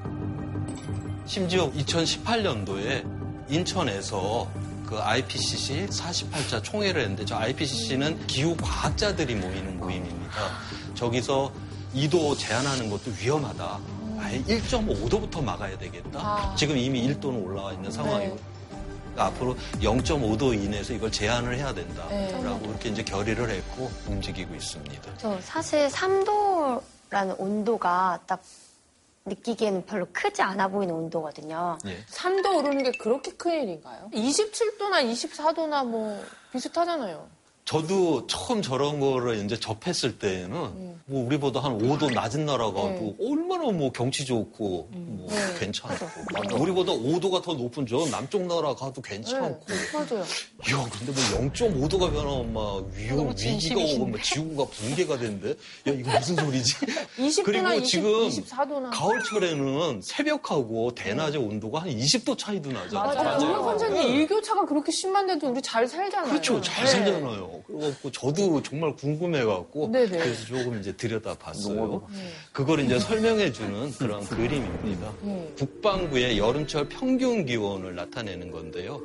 [1.27, 4.51] 심지어 2018년도에 인천에서
[4.87, 10.59] 그 IPCC 48자 총회를 했는데 저 IPCC는 기후 과학자들이 모이는 모임입니다.
[10.95, 11.53] 저기서
[11.95, 13.79] 2도 제한하는 것도 위험하다.
[14.21, 16.19] 아예 1.5도부터 막아야 되겠다.
[16.21, 16.55] 아.
[16.57, 18.37] 지금 이미 1도는 올라와 있는 상황이고
[19.15, 22.67] 그러니까 앞으로 0.5도 이내에서 이걸 제한을 해야 된다라고 네.
[22.67, 25.19] 그렇게 이제 결의를 했고 움직이고 있습니다.
[25.19, 28.43] 저 사실 3도라는 온도가 딱
[29.25, 31.79] 느끼기에는 별로 크지 않아 보이는 온도거든요.
[31.87, 32.05] 예.
[32.07, 34.11] 3도 오르는 게 그렇게 큰 일인가요?
[34.13, 37.29] 27도나 24도나 뭐 비슷하잖아요.
[37.69, 43.93] 저도 처음 저런 거를 이제 접했을 때에는 뭐 우리보다 한 5도 낮은 나라가도 얼마나 뭐
[43.93, 45.29] 경치 좋고 뭐
[45.61, 45.95] 괜찮고
[46.59, 50.21] 우리보다 5도가 더 높은 저 남쪽 나라 가도 괜찮고 맞아요.
[50.23, 53.79] 야 근데 뭐 0.5도가 변하면 막 위험 위기가.
[53.79, 55.55] 오고 막 지구가 붕괴가 된대 야
[55.93, 56.75] 이거 무슨 소리지
[57.21, 58.91] 20도나 그리고 20, 지금 24도나.
[58.95, 63.15] 가을철에는 새벽하고 대낮의 온도가 한 20도 차이도 나잖아요.
[63.15, 63.39] 맞아요.
[63.39, 66.31] 정말 선생님 일교차가 그렇게 심한데도 우리 잘 살잖아요.
[66.31, 66.59] 그렇죠.
[66.63, 66.91] 잘 네.
[66.93, 67.58] 살잖아요.
[67.67, 70.09] 그래갖고 저도 정말 궁금해갖고 네네.
[70.09, 72.07] 그래서 조금 이제 들여다봤어요.
[72.13, 72.31] 네.
[72.53, 75.13] 그걸 이제 설명해주는 그런 그림입니다.
[75.23, 75.53] 네.
[75.57, 79.01] 북반구의 여름철 평균 기온을 나타내는 건데요.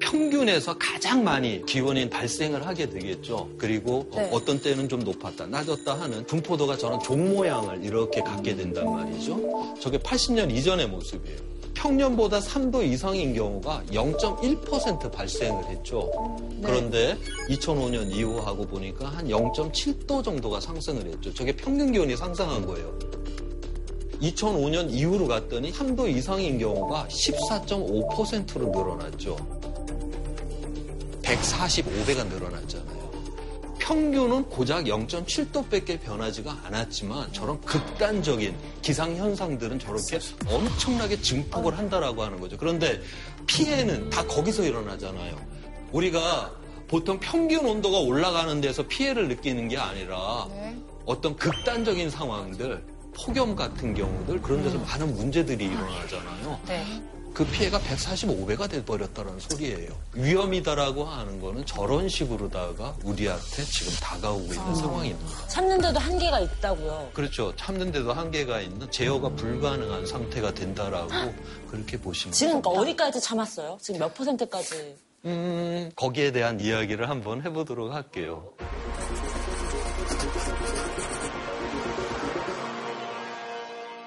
[0.00, 3.48] 평균에서 가장 많이 기온이 발생을 하게 되겠죠.
[3.56, 4.28] 그리고 네.
[4.30, 9.76] 어, 떤 때는 좀 높았다, 낮았다 하는 분포도가 저는 종 모양을 이렇게 갖게 된단 말이죠.
[9.80, 11.52] 저게 80년 이전의 모습이에요.
[11.82, 16.08] 평년보다 3도 이상인 경우가 0.1% 발생을 했죠.
[16.62, 17.18] 그런데
[17.48, 21.34] 2005년 이후하고 보니까 한 0.7도 정도가 상승을 했죠.
[21.34, 22.96] 저게 평균 기온이 상승한 거예요.
[24.20, 29.36] 2005년 이후로 갔더니 3도 이상인 경우가 14.5%로 늘어났죠.
[31.22, 32.91] 145배가 늘어났잖아요.
[33.82, 42.56] 평균은 고작 0.7도밖에 변하지가 않았지만 저런 극단적인 기상 현상들은 저렇게 엄청나게 증폭을 한다라고 하는 거죠.
[42.56, 43.00] 그런데
[43.46, 45.36] 피해는 다 거기서 일어나잖아요.
[45.90, 46.52] 우리가
[46.86, 50.46] 보통 평균 온도가 올라가는 데서 피해를 느끼는 게 아니라
[51.04, 52.84] 어떤 극단적인 상황들,
[53.16, 56.60] 폭염 같은 경우들 그런 데서 많은 문제들이 일어나잖아요.
[57.32, 57.34] 네.
[57.34, 59.90] 그 피해가 145배가 돼버렸다는 소리예요.
[60.12, 65.48] 위험이다라고 하는 거는 저런 식으로다가 우리한테 지금 다가오고 있는 상황입니다.
[65.48, 67.10] 참는데도 한계가 있다고요.
[67.14, 67.54] 그렇죠.
[67.56, 71.10] 참는데도 한계가 있는 제어가 불가능한 상태가 된다라고
[71.68, 72.60] 그렇게 보시면 지금.
[72.60, 73.78] 그러니까 어디까지 참았어요?
[73.80, 74.96] 지금 몇 퍼센트까지?
[75.24, 78.52] 음, 거기에 대한 이야기를 한번 해보도록 할게요.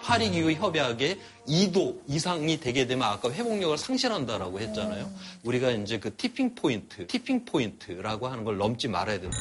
[0.05, 5.09] 파리 기후 협약에 2도 이상이 되게 되면 아까 회복력을 상실한다라고 했잖아요.
[5.43, 9.35] 우리가 이제 그 tipping point, tipping point라고 하는 걸 넘지 말아야 된다.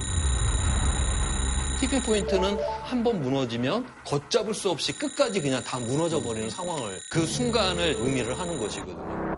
[1.81, 7.27] tipping point는 한 번 무너지면 걷잡을 수 없이 끝까지 그냥 다 무너져 버리는 상황을 그
[7.27, 9.35] 순간을 의미를 하는 것이거든요.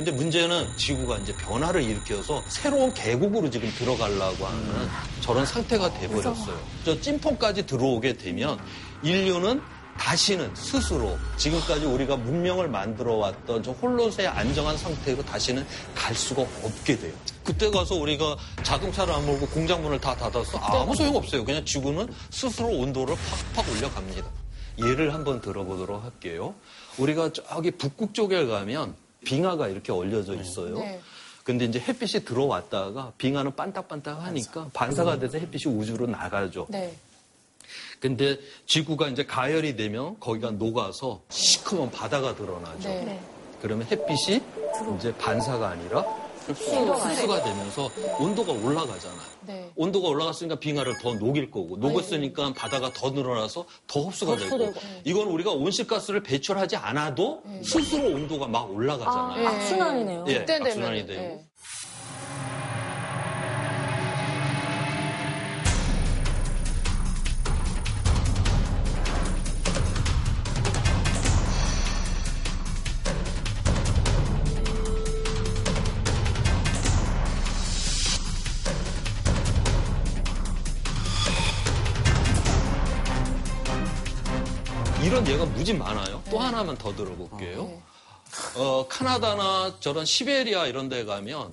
[0.00, 4.88] 근데 문제는 지구가 이제 변화를 일으켜서 새로운 계곡으로 지금 들어가려고 하는
[5.20, 6.58] 저런 상태가 돼버렸어요.
[6.86, 8.58] 저 찜통까지 들어오게 되면
[9.02, 9.60] 인류는
[9.98, 16.98] 다시는 스스로 지금까지 우리가 문명을 만들어 왔던 저 홀로서의 안정한 상태로 다시는 갈 수가 없게
[16.98, 17.12] 돼요.
[17.44, 21.44] 그때 가서 우리가 자동차를 안 몰고 공장 문을 다 닫아서 아무 소용 없어요.
[21.44, 23.14] 그냥 지구는 스스로 온도를
[23.54, 24.26] 팍팍 올려갑니다.
[24.78, 26.54] 예를 한번 들어보도록 할게요.
[26.96, 28.94] 우리가 저기 북극 쪽에 가면
[29.24, 30.78] 빙하가 이렇게 얼려져 있어요.
[30.78, 31.00] 네.
[31.44, 36.66] 근데 이제 햇빛이 들어왔다가 빙하는 반딱반딱 하니까 반사 가 돼서 햇빛이 우주로 나가죠.
[36.68, 36.94] 네.
[37.98, 42.88] 근데 지구가 이제 가열이 되면 거기가 녹아서 시커먼 바다가 드러나죠.
[42.88, 43.20] 네.
[43.60, 44.40] 그러면 햇빛이
[44.96, 46.04] 이제 반사가 아니라
[46.52, 49.30] 흡수가 되면서 온도가 올라가잖아요.
[49.46, 49.70] 네.
[49.76, 54.80] 온도가 올라갔으니까 빙하를 더 녹일 거고 녹았으니까 바다가 더 늘어나서 더 흡수가 되고 흡수되고.
[55.04, 59.46] 이건 우리가 온실가스를 배출하지 않아도 스스로 온도가 막 올라가잖아요.
[59.46, 60.24] 아, 악순환이네요.
[60.28, 61.44] 예, 악순환이 되고
[86.60, 87.82] 하나만 더 들어볼게요.
[88.56, 91.52] 어, 카나다나 저런 시베리아 이런 데 가면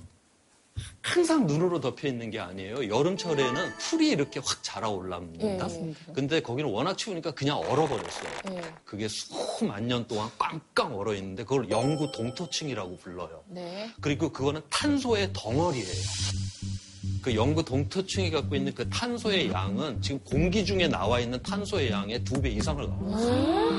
[1.02, 2.88] 항상 눈으로 덮여 있는 게 아니에요.
[2.88, 5.46] 여름철에는 풀이 이렇게 확 자라올랍니다.
[5.46, 8.30] 예, 근데 거기는 워낙 추우니까 그냥 얼어버렸어요.
[8.52, 8.74] 예.
[8.84, 13.42] 그게 수만 년 동안 꽝꽝 얼어 있는데 그걸 영구 동토층이라고 불러요.
[13.48, 13.90] 네.
[14.00, 15.88] 그리고 그거는 탄소의 덩어리예요.
[17.28, 22.24] 그 영구 동토층이 갖고 있는 그 탄소의 양은 지금 공기 중에 나와 있는 탄소의 양의
[22.24, 23.78] 두 배 이상을 있어요.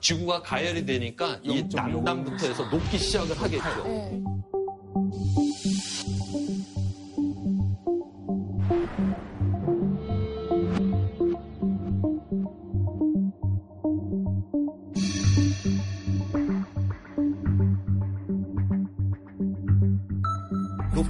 [0.00, 3.84] 지구가 가열이 되니까 이 남단부터 해서 녹기 시작을 하겠죠.
[3.84, 4.22] 네.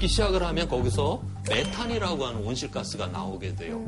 [0.08, 3.84] 시작을 하면 거기서 메탄이라고 하는 온실가스가 나오게 돼요.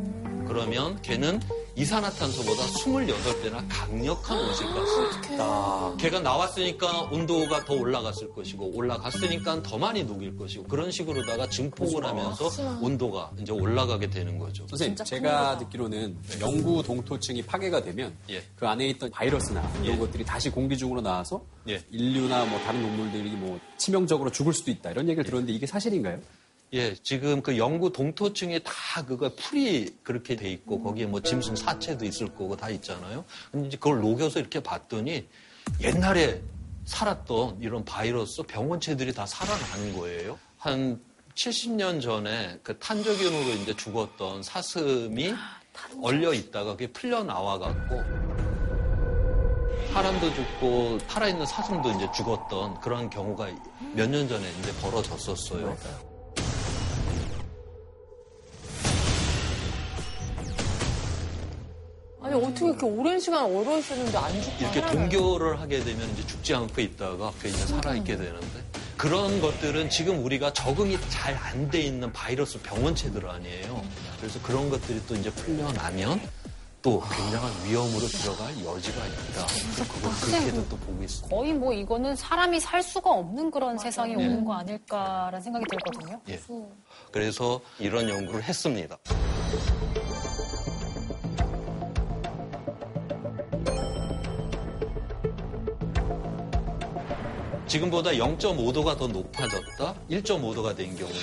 [0.46, 1.40] 그러면 걔는
[1.76, 5.96] 이산화탄소보다 28배나 강력한 온실가스예요.
[5.98, 12.50] 걔가 나왔으니까 온도가 더 올라갔을 것이고 올라갔으니까 더 많이 녹일 것이고 그런 식으로다가 증폭을 하면서
[12.80, 14.66] 온도가 이제 올라가게 되는 거죠.
[14.68, 18.42] 선생님, 제가 듣기로는 영구 동토층이 파괴가 되면 예.
[18.56, 19.98] 그 안에 있던 바이러스나 이런 예.
[19.98, 21.82] 것들이 다시 공기 중으로 나와서 예.
[21.90, 26.18] 인류나 뭐 다른 동물들이 뭐 치명적으로 죽을 수도 있다 이런 얘기를 들었는데 이게 사실인가요?
[26.72, 32.04] 예, 지금 그 영구 동토층에 다 그거 풀이 그렇게 돼 있고 거기에 뭐 짐승 사체도
[32.04, 33.24] 있을 거고 다 있잖아요.
[33.50, 35.26] 근데 이제 그걸 녹여서 이렇게 봤더니
[35.80, 36.40] 옛날에
[36.84, 40.38] 살았던 이런 바이러스 병원체들이 다 살아나는 거예요.
[40.58, 41.00] 한
[41.34, 45.34] 70년 전에 그 탄저균으로 이제 죽었던 사슴이
[46.02, 48.02] 얼려 있다가 그게 풀려 나와 갖고
[49.92, 53.48] 사람도 죽고 살아있는 사슴도 이제 죽었던 그런 경우가
[53.94, 55.76] 몇 년 전에 이제 벌어졌었어요.
[62.30, 64.80] 아니 어떻게 이렇게 오랜 시간 얼어 있었는데 안 죽고 이렇게?
[64.86, 68.46] 동교를 하게 되면 이제 죽지 않고 있다가 그 이제 살아 있게 되는데
[68.96, 73.82] 그런 것들은 지금 우리가 적응이 잘 안 돼 있는 바이러스 병원체들 아니에요.
[74.20, 76.20] 그래서 그런 것들이 또 이제 풀려나면
[76.82, 79.46] 또 굉장한 위험으로 들어갈 여지가 있다.
[79.92, 81.36] 그걸 그렇게도 또 보고 있습니다.
[81.36, 84.26] 거의 뭐 이거는 사람이 살 수가 없는 그런 세상이 네.
[84.26, 86.20] 오는 거 아닐까라는 생각이 들거든요.
[86.28, 86.40] 예.
[87.12, 88.96] 그래서 이런 연구를 했습니다.
[97.70, 99.94] 지금보다 0.5도가 더 높아졌다?
[100.10, 101.14] 1.5도가 된 경우에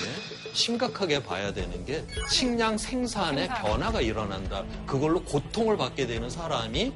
[0.54, 4.64] 심각하게 봐야 되는 게 식량 생산에 변화가 일어난다.
[4.86, 6.94] 그걸로 고통을 받게 되는 사람이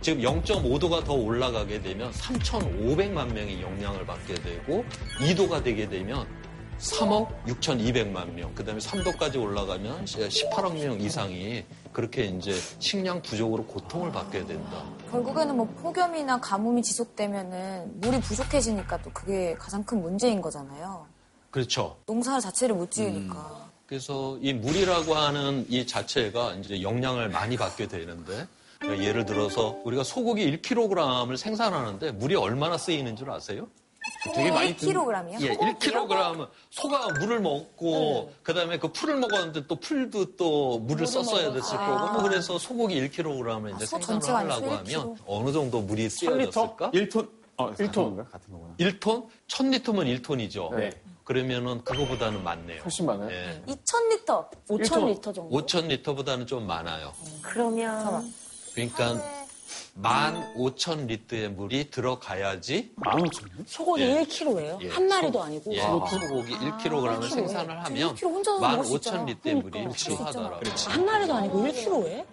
[0.00, 4.86] 지금 0.5도가 더 올라가게 되면 3,500만 명이 영향을 받게 되고
[5.20, 6.26] 2도가 되게 되면
[6.78, 11.62] 3억 6,200만 명, 그 다음에 3도까지 올라가면 18억 명 이상이
[11.94, 14.84] 그렇게 이제 식량 부족으로 고통을 받게 된다.
[15.12, 21.06] 결국에는 뭐 폭염이나 가뭄이 지속되면은 물이 부족해지니까 또 그게 가장 큰 문제인 거잖아요.
[21.52, 21.96] 그렇죠.
[22.04, 23.70] 농사 자체를 못 지으니까.
[23.86, 28.48] 그래서 이 물이라고 하는 이 자체가 이제 영양을 많이 받게 되는데
[28.82, 33.68] 예를 들어서 우리가 소고기 1kg을 생산하는데 물이 얼마나 쓰이는 줄 아세요?
[34.34, 35.40] 되게 많이 1kg이요?
[35.40, 41.76] 예, 1kg 소가 물을 먹고 그다음에 그 풀을 먹었는데 또 풀도 또 물을 썼어야 됐을
[41.76, 41.86] 아.
[41.86, 46.10] 거고 뭐 그래서 소고기 1kg을 이제 소 생산을 하려고 하면 어느 정도 물이 1000리터?
[46.10, 46.90] 쓰여졌을까?
[46.92, 47.28] 1톤?
[47.56, 48.30] 어, 1톤.
[48.30, 48.74] 같은, 거구나.
[48.78, 49.28] 1톤?
[49.46, 50.74] 1000리터면 1톤이죠.
[50.74, 50.90] 네.
[51.24, 52.82] 그러면은 그거보다는 많네요.
[52.82, 53.30] 훨씬 많아요.
[53.30, 53.62] 예.
[53.66, 54.48] 2,000리터.
[54.68, 55.48] 5,000리터 정도.
[55.50, 57.12] 5,000리터보다는 좀 많아요.
[57.42, 58.32] 그러면
[58.74, 59.43] 그러니까
[59.96, 63.64] 15,000 리터의 물이 들어가야지 15,000리터?
[63.66, 64.22] 소고기 예.
[64.24, 64.82] 1kg예요?
[64.82, 65.72] 예, 한 마리도 소- 아니고.
[65.74, 69.24] 예, 소고기 1kg을 생산을 하면 1kg 혼자서 먹을 수 있잖아.
[69.24, 70.60] 15,000리터의 물이 필요하더라고요.
[70.88, 72.24] 한 마리도 아니고 1kg에?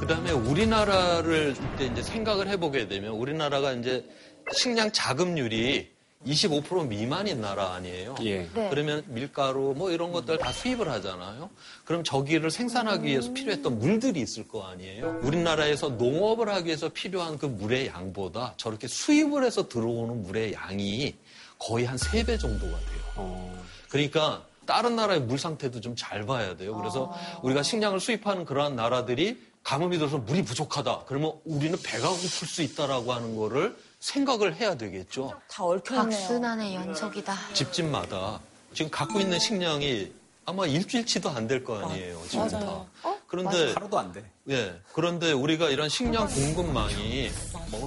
[0.00, 4.04] 그 다음에 우리나라를 때 이제 생각을 해보게 되면 우리나라가 이제
[4.52, 5.93] 식량 자급률이
[6.26, 8.14] 25% 미만인 나라 아니에요.
[8.22, 8.48] 예.
[8.54, 8.68] 네.
[8.70, 11.50] 그러면 밀가루 뭐 이런 것들 다 수입을 하잖아요.
[11.84, 15.20] 그럼 저기를 생산하기 위해서 필요했던 물들이 있을 거 아니에요.
[15.22, 21.14] 우리나라에서 농업을 하기 위해서 필요한 그 물의 양보다 저렇게 수입을 해서 들어오는 물의 양이
[21.58, 23.54] 거의 한세배 정도가 돼요.
[23.88, 26.74] 그러니까 다른 나라의 물 상태도 좀 잘 봐야 돼요.
[26.76, 27.12] 그래서
[27.42, 31.04] 우리가 식량을 수입하는 그러한 나라들이 가뭄이 들어서 물이 부족하다.
[31.06, 33.76] 그러면 우리는 배가 고플 수 있다라고 하는 거를
[34.14, 35.32] 생각을 해야 되겠죠.
[35.48, 36.10] 다 얽혀있네요.
[36.10, 37.34] 박순환의 연속이다.
[37.54, 38.38] 집집마다
[38.74, 40.12] 지금 갖고 있는 식량이
[40.44, 42.20] 아마 일주일치도 안 될 거 아니에요.
[42.28, 42.58] 지금 다.
[42.60, 42.86] 맞아요.
[43.26, 44.22] 그런데 하루도 안 돼.
[44.50, 44.78] 예.
[44.92, 47.30] 그런데 우리가 이런 식량 공급망이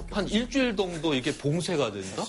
[0.10, 2.24] 한 일주일 정도 이게 봉쇄가 된다?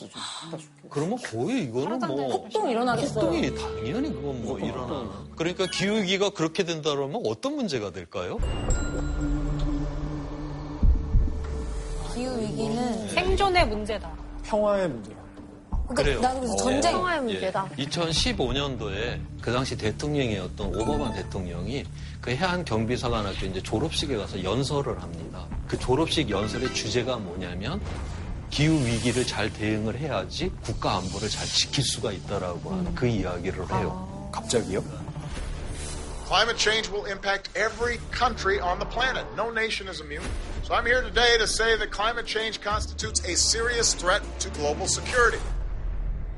[0.91, 3.14] 그러면 거의 이거는 뭐 폭동 일어나겠어요.
[3.14, 5.34] 폭동이 당연히 그건 뭐 일어나는.
[5.34, 8.39] 그러니까 기후위기가 그렇게 된다 그러면 어떤 문제가 될까요?
[12.59, 14.11] 기후 위기는 생존의 문제다.
[14.44, 15.16] 평화의 문제.
[15.94, 16.20] 그래요.
[16.20, 17.68] 나도 그래서 어, 전쟁 평화의 문제다.
[17.78, 21.84] 2015년도에 그 당시 대통령이었던 오바마 대통령이
[22.20, 25.46] 그 해안 경비사관학교 이제 졸업식에 가서 연설을 합니다.
[25.66, 27.80] 그 졸업식 연설의 주제가 뭐냐면
[28.50, 34.30] 기후 위기를 잘 대응을 해야지 국가 안보를 잘 지킬 수가 있다라고 하는 그 이야기를 해요.
[34.32, 34.82] 갑자기요?
[36.29, 39.24] Climate change will impact every country on the planet.
[39.35, 40.22] No nation is immune.
[40.62, 44.87] So I'm here today to say that climate change constitutes a serious threat to global
[44.87, 45.39] security,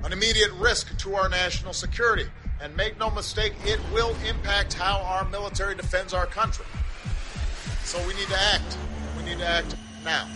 [0.04, 2.26] an immediate risk to our national security.
[2.62, 6.66] And make no mistake, it will impact how our military defends our country.
[7.82, 8.78] So we need to act.
[9.16, 9.74] We need to act
[10.04, 10.28] now.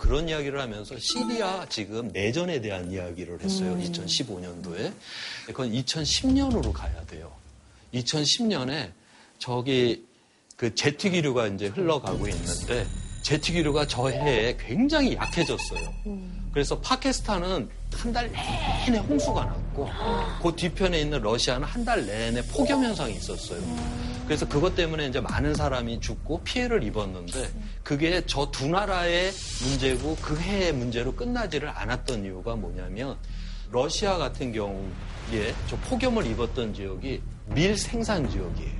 [0.00, 3.72] 그런 이야기를 하면서 시리아 지금 내전에 대한 이야기를 했어요.
[3.74, 3.80] 음.
[3.82, 4.92] 2015년도에.
[5.46, 7.30] 그건 2010년으로 가야 돼요.
[7.94, 8.90] 2010년에
[9.38, 10.04] 저기
[10.56, 12.86] 그 제트 기류가 이제 흘러가고 있는데
[13.22, 15.92] 제트 기류가 저 해에 굉장히 약해졌어요.
[16.52, 19.88] 그래서 파키스탄은 한 달 내내 홍수가 났고
[20.42, 23.60] 그 뒤편에 있는 러시아는 한 달 내내 폭염 현상이 있었어요.
[24.30, 27.50] 그래서 그것 때문에 이제 많은 사람이 죽고 피해를 입었는데
[27.82, 29.32] 그게 저 두 나라의
[29.64, 33.16] 문제고 그 해의 문제로 끝나지를 않았던 이유가 뭐냐면
[33.72, 38.79] 러시아 같은 경우에 저 폭염을 입었던 지역이 밀 생산 지역이에요.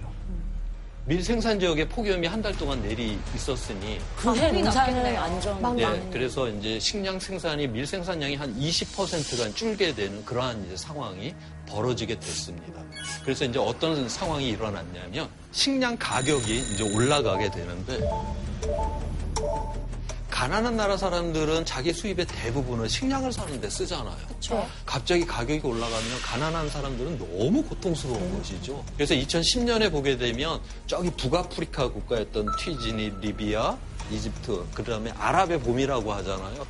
[1.06, 5.20] 밀 생산 지역에 폭염이 한 달 동안 내리 있었으니 그해 농사는 났겠네요.
[5.20, 5.78] 완전.
[5.78, 11.34] 예, 그래서 이제 식량 생산이 밀 생산량이 한 20%가 줄게 되는 그러한 이제 상황이
[11.68, 12.82] 벌어지게 됐습니다.
[13.24, 17.98] 그래서 이제 어떤 상황이 일어났냐면 식량 가격이 이제 올라가게 되는데
[20.40, 24.16] 가난한 나라 사람들은 자기 수입의 대부분을 식량을 사는데 쓰잖아요.
[24.86, 28.82] 갑자기 가격이 올라가면 가난한 사람들은 너무 고통스러운 것이죠.
[28.94, 33.76] 그래서 2010년에 보게 되면 저기 북아프리카 국가였던 튀지니, 리비아,
[34.10, 36.66] 이집트, 그 다음에 아랍의 봄이라고 하잖아요.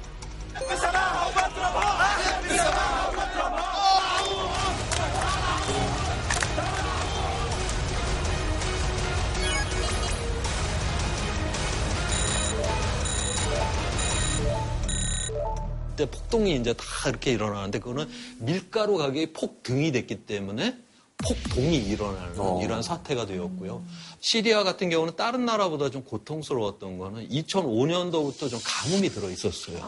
[16.01, 20.77] 때 폭동이 이제 다 이렇게 일어나는데 그거는 밀가루 가격이 폭등이 됐기 때문에
[21.23, 23.85] 폭동이 일어나는 이러한 사태가 되었고요.
[24.21, 29.79] 시리아 같은 경우는 다른 나라보다 좀 고통스러웠던 거는 2005년도부터 좀 가뭄이 들어 있었어요.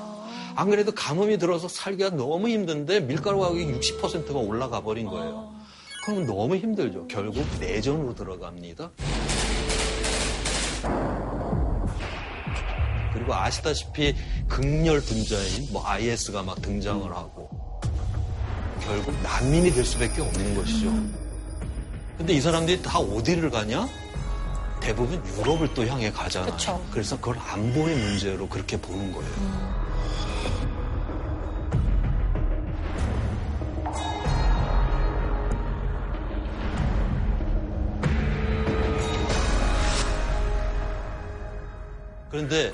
[0.55, 5.55] 안 그래도 가뭄이 들어서 살기가 너무 힘든데 밀가루 가격이 60%가 올라가 버린 거예요.
[6.05, 7.07] 그러면 너무 힘들죠.
[7.09, 8.91] 결국 내전으로 들어갑니다.
[13.23, 14.17] 그리고 아시다시피
[14.49, 17.49] 극렬 분자인 뭐 IS가 막 등장을 하고
[18.81, 20.93] 결국 난민이 될 수밖에 없는 것이죠.
[22.19, 23.89] 근데 이 사람들이 다 어디를 가냐?
[24.81, 26.51] 대부분 유럽을 또 향해 가잖아요.
[26.51, 26.85] 그쵸.
[26.91, 29.73] 그래서 그걸 안보의 문제로 그렇게 보는 거예요.
[42.29, 42.73] 그런데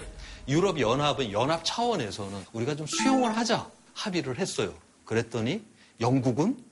[0.48, 4.72] 유럽 연합은 연합 차원에서는 우리가 좀 수용을 하자 합의를 했어요.
[5.04, 5.62] 그랬더니
[6.00, 6.64] 영국은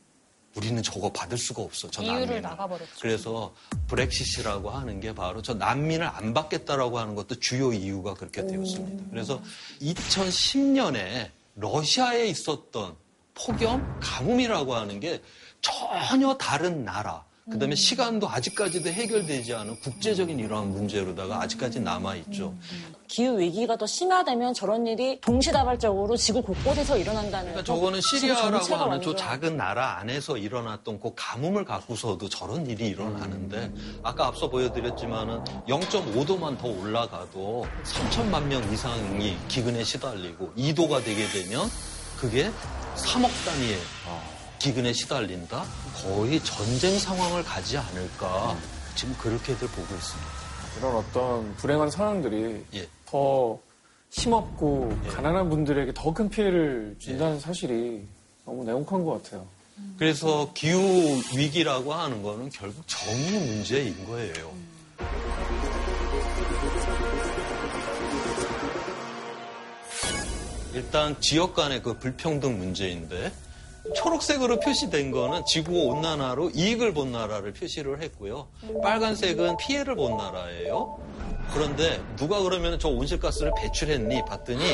[0.55, 1.91] 우리는 저거 받을 수가 없어.
[1.91, 2.41] 저 이유를 난민을.
[2.43, 2.93] 나가버렸죠.
[3.01, 3.55] 그래서
[3.89, 9.05] 브렉시시라고 하는 게 바로 저 난민을 안 받겠다라고 하는 것도 주요 이유가 그렇게 되었습니다.
[9.11, 9.43] 그래서
[9.83, 12.97] 2010년에 러시아에 있었던
[13.35, 15.23] 폭염, 가뭄이라고 하는 게
[15.61, 17.23] 전혀 다른 나라.
[17.49, 22.53] 그 다음에 시간도 아직까지도 해결되지 않은 국제적인 이러한 문제로다가 아직까지 남아 있죠.
[23.07, 27.63] 기후 위기가 더 심화되면 저런 일이 동시다발적으로 지구 곳곳에서 일어난다는 그러니까 거.
[27.65, 28.77] 저거는 시리아라고 하는 저
[29.11, 33.73] 완전- 작은 나라 안에서 일어났던 그 가뭄을 갖고서도 저런 일이 일어나는데
[34.03, 41.69] 아까 앞서 보여드렸지만은 0.5도만 더 올라가도 3천만 명 이상이 기근에 시달리고 2도가 되게 되면
[42.19, 42.51] 그게
[42.97, 43.79] 3억 단위의
[44.59, 45.65] 기근에 시달린다?
[46.03, 48.57] 거의 전쟁 상황을 가지 않을까
[48.95, 50.31] 지금 그렇게들 보고 있습니다.
[50.79, 52.89] 이런 어떤 불행한 상황들이 예.
[53.07, 53.59] 더
[54.11, 58.07] 힘없고 가난한 분들에게 더 큰 피해를 준다는 사실이
[58.45, 59.47] 너무 냉혹한 것 같아요.
[59.99, 60.79] 그래서 기후
[61.37, 64.53] 위기라고 하는 거는 결국 정의 문제인 거예요.
[70.75, 73.33] 일단 지역 간의 그 불평등 문제인데
[73.95, 78.49] 초록색으로 표시된 거는 지구 온난화로 이익을 본 나라를 표시를 했고요.
[78.83, 80.99] 빨간색은 피해를 본 나라예요.
[81.53, 84.65] 그런데 누가 그러면 저 온실가스를 배출했니 봤더니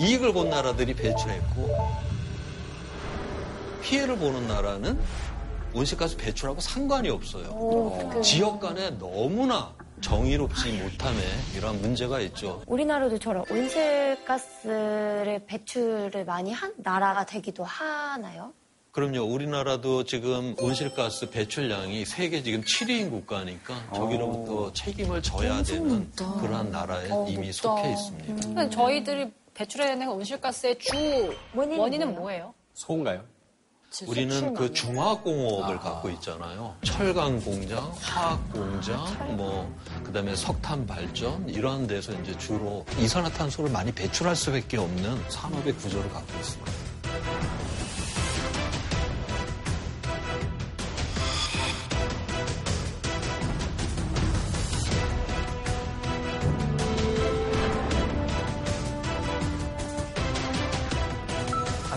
[0.00, 1.76] 이익을 본 나라들이 배출했고
[3.82, 4.98] 피해를 보는 나라는
[5.74, 8.20] 온실가스 배출하고 상관이 없어요.
[8.22, 9.72] 지역 간에 너무나
[10.02, 11.18] 정의롭지 못함에
[11.56, 12.62] 이러한 문제가 있죠.
[12.66, 18.52] 우리나라도 저런 온실가스를 배출을 많이 한 나라가 되기도 하나요?
[18.90, 19.22] 그럼요.
[19.22, 27.50] 우리나라도 지금 온실가스 배출량이 세계 지금 7위인 국가니까 저기로부터 책임을 져야 되는 그러한 나라에 이미
[27.52, 28.68] 속해 있습니다.
[28.68, 32.52] 저희들이 배출해내는 온실가스의 주 원인은, 뭐예요?
[32.74, 33.22] 소인가요?
[34.06, 36.74] 우리는 그 중화공업을 갖고 있잖아요.
[36.82, 39.70] 철강 공장, 화학 공장, 뭐
[40.04, 46.38] 그다음에 석탄 발전 이러한 데서 이제 주로 이산화탄소를 많이 배출할 수밖에 없는 산업의 구조를 갖고
[46.38, 47.61] 있습니다.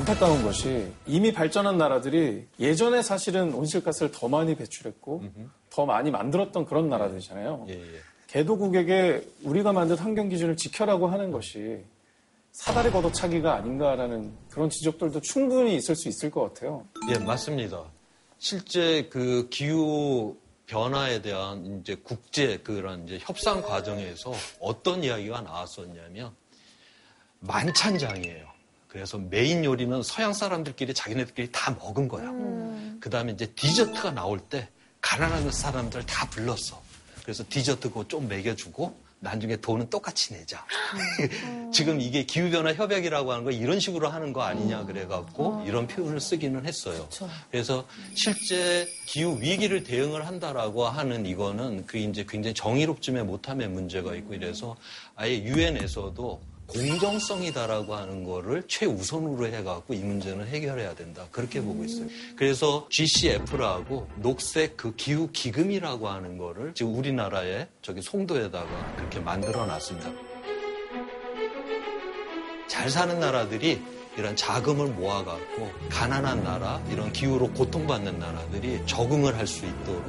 [0.05, 5.23] 안타까운 것이 이미 발전한 나라들이 예전에 사실은 온실가스를 더 많이 배출했고
[5.71, 7.65] 더 많이 만들었던 그런 나라들이잖아요.
[7.69, 7.99] 예, 예.
[8.27, 11.83] 개도국에게 우리가 만든 환경 기준을 지켜라고 하는 것이
[12.51, 16.85] 사다리 걷어차기가 아닌가라는 그런 지적들도 충분히 있을 수 있을 것 같아요.
[17.09, 17.83] 예, 맞습니다.
[18.37, 20.37] 실제 그 기후
[20.67, 26.31] 변화에 대한 이제 국제 그런 이제 협상 과정에서 어떤 이야기가 나왔었냐면
[27.39, 28.54] 만찬장이에요.
[28.95, 32.31] 그래서 메인 요리는 서양 사람들끼리 자기네들끼리 다 먹은 거야.
[33.01, 34.69] 그 다음에 이제 디저트가 나올 때
[35.01, 36.81] 가난한 사람들 다 불렀어.
[37.21, 40.65] 그래서 디저트 그거 좀 먹여주고 나중에 돈은 똑같이 내자.
[41.73, 46.65] 지금 이게 기후변화 협약이라고 하는 거 이런 식으로 하는 거 아니냐 그래갖고 이런 표현을 쓰기는
[46.65, 47.09] 했어요.
[47.51, 54.35] 그래서 실제 기후 위기를 대응을 한다라고 하는 이거는 그 이제 굉장히 정의롭지에 못함의 문제가 있고
[54.35, 54.77] 이래서
[55.17, 61.25] 아예 유엔에서도 공정성이다라고 하는 거를 최우선으로 해갖고 이 문제는 해결해야 된다.
[61.31, 62.07] 그렇게 보고 있어요.
[62.35, 70.11] 그래서 GCF라고 녹색 그 기후 기금이라고 하는 거를 지금 우리나라의 저기 송도에다가 그렇게 만들어 놨습니다.
[72.67, 73.81] 잘 사는 나라들이
[74.17, 80.03] 이런 자금을 모아갖고 가난한 나라, 이런 기후로 고통받는 나라들이 적응을 할 수 있도록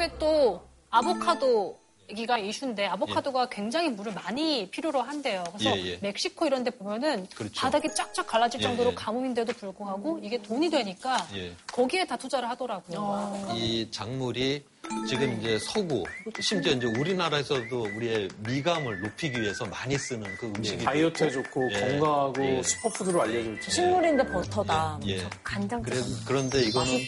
[0.00, 1.78] 요즘에 또 아보카도
[2.08, 5.44] 얘기가 이슈인데 아보카도가 굉장히 물을 많이 필요로 한대요.
[5.52, 5.98] 그래서 예, 예.
[6.00, 7.60] 멕시코 이런 데 보면은 그렇죠.
[7.60, 8.94] 바닥이 쫙쫙 갈라질 예, 정도로 예.
[8.94, 11.52] 가뭄인데도 불구하고 이게 돈이 되니까 예.
[11.70, 13.54] 거기에 다 투자를 하더라고요.
[13.54, 14.64] 이 작물이
[15.08, 16.02] 지금 이제 서구,
[16.40, 21.80] 심지어 이제 우리나라에서도 우리의 미감을 높이기 위해서 많이 쓰는 그 음식이 다이어트에 좋고 예.
[21.80, 22.62] 건강하고 예.
[22.62, 23.70] 슈퍼푸드로 알려져 있죠.
[23.70, 24.98] 식물인데 버터다.
[25.06, 25.28] 예.
[25.44, 25.82] 간장.
[25.82, 25.96] 그래,
[26.26, 26.98] 그런데 이거는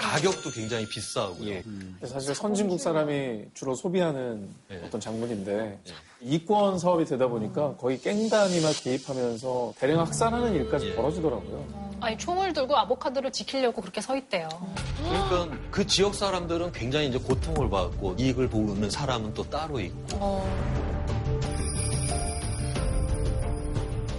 [0.00, 1.48] 가격도 굉장히 비싸고요.
[1.48, 1.62] 예.
[2.06, 4.48] 사실 선진국 사람이 주로 소비하는
[4.84, 5.78] 어떤 작물인데
[6.22, 11.90] 이권 사업이 되다 보니까 거의 깽단이나 개입하면서 대량 학살하는 일까지 벌어지더라고요.
[12.00, 14.48] 아니 총을 들고 아보카도를 지키려고 그렇게 서 있대요.
[14.96, 20.48] 그러니까 그 지역 사람들은 굉장히 이제 고통을 받고 이익을 보는 사람은 또 따로 있고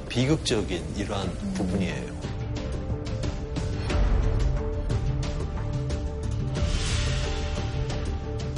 [0.10, 2.31] 비극적인 이러한 부분이에요.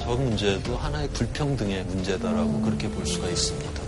[0.04, 3.82] 저 문제도 하나의 불평등의 문제다라고 그렇게 볼 수가 있습니다.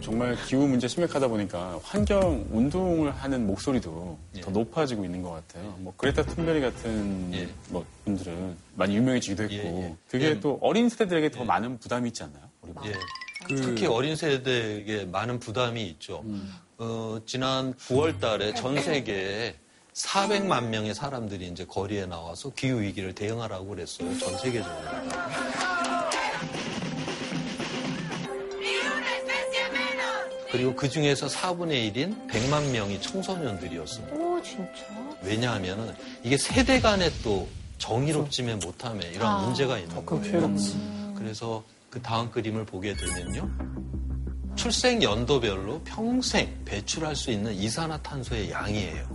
[0.00, 4.40] 정말 기후 문제 심각하다 보니까 환경 운동을 하는 목소리도 예.
[4.40, 5.74] 더 높아지고 있는 것 같아요.
[5.78, 10.40] 뭐 그레타 툰베리 같은 뭐 분들은 많이 유명해지기도 했고 그게 예.
[10.40, 12.44] 또 어린 세대들에게 더 많은 부담이 있지 않나요?
[12.62, 12.94] 우리 예.
[13.48, 16.24] 특히 어린 세대에게 많은 부담이 있죠.
[16.78, 19.56] 어, 지난 9월 달에 전 세계에
[19.94, 24.16] 400만 명의 사람들이 이제 거리에 나와서 기후 위기를 대응하라고 그랬어요.
[24.18, 24.76] 전 세계적으로.
[30.50, 34.16] 그리고 그 중에서 4분의 1인 100만 명이 청소년들이었습니다.
[34.16, 34.84] 오, 진짜?
[35.22, 40.54] 왜냐하면은 이게 세대 간에 또 정의롭지면 못함에 이런 아, 문제가 있는 큰 거예요.
[41.16, 43.48] 그래서 그 다음 그림을 보게 되면요.
[44.56, 49.08] 출생 연도별로 평생 배출할 수 있는 이산화탄소의 양이에요.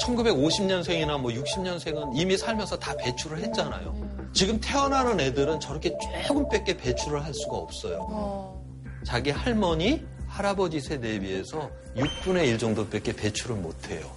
[0.00, 4.30] 1950년생이나 뭐 60년생은 이미 살면서 다 배출을 했잖아요.
[4.32, 8.60] 지금 태어나는 애들은 저렇게 조금밖에 배출을 할 수가 없어요.
[9.04, 14.10] 자기 할머니, 할아버지 세대에 비해서 6분의 1 정도밖에 배출을 못해요.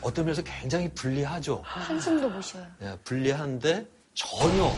[0.00, 1.62] 어떤 면에서 굉장히 불리하죠.
[1.64, 2.66] 한숨도 못 쉬어요.
[2.82, 4.70] 예, 불리한데 전혀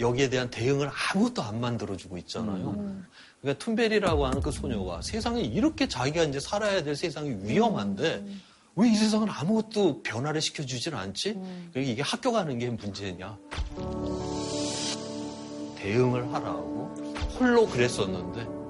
[0.00, 2.74] 여기에 대한 대응을 아무것도 안 만들어주고 있잖아요.
[3.40, 8.24] 그러니까 툰베리라고 하는 그 소녀가 세상에 이렇게 자기가 이제 살아야 될 세상이 위험한데
[8.76, 11.34] 왜이 세상은 아무것도 변화를 시켜주질 않지?
[11.34, 13.36] 그러니까 이게 학교 가는 게 문제냐?
[15.76, 16.94] 대응을 하라고
[17.38, 18.60] 홀로 그랬었는데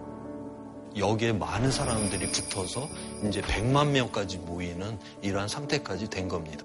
[0.96, 2.88] 여기에 많은 사람들이 붙어서
[3.26, 6.64] 이제 100만 명까지 모이는 이러한 상태까지 된 겁니다.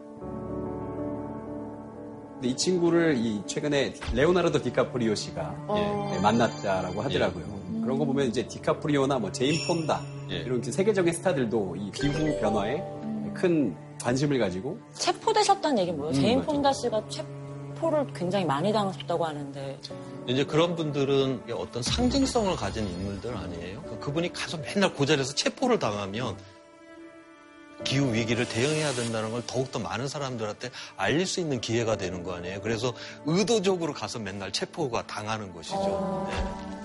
[2.35, 6.11] 근데 이 친구를 이 최근에 레오나르도 디카프리오 씨가 어.
[6.15, 7.45] 예, 만났다라고 하더라고요.
[7.81, 12.83] 그런 거 보면 이제 디카프리오나 뭐 제인 폰다 이런 이제 세계적인 스타들도 이 기후 변화에
[13.33, 16.15] 큰 관심을 가지고 체포되셨다는 얘기는 뭐예요?
[16.15, 16.51] 음, 제인 맞아.
[16.51, 19.79] 폰다 씨가 체포를 굉장히 많이 당하셨다고 하는데
[20.27, 23.81] 이제 그런 분들은 어떤 상징성을 가진 인물들 아니에요?
[24.01, 26.35] 그분이 가서 맨날 그 자리에서 체포를 당하면
[27.83, 32.61] 기후 위기를 대응해야 된다는 걸 더욱더 많은 사람들한테 알릴 수 있는 기회가 되는 거 아니에요?
[32.61, 32.93] 그래서
[33.25, 36.27] 의도적으로 가서 맨날 체포가 당하는 것이죠.
[36.29, 36.84] 네.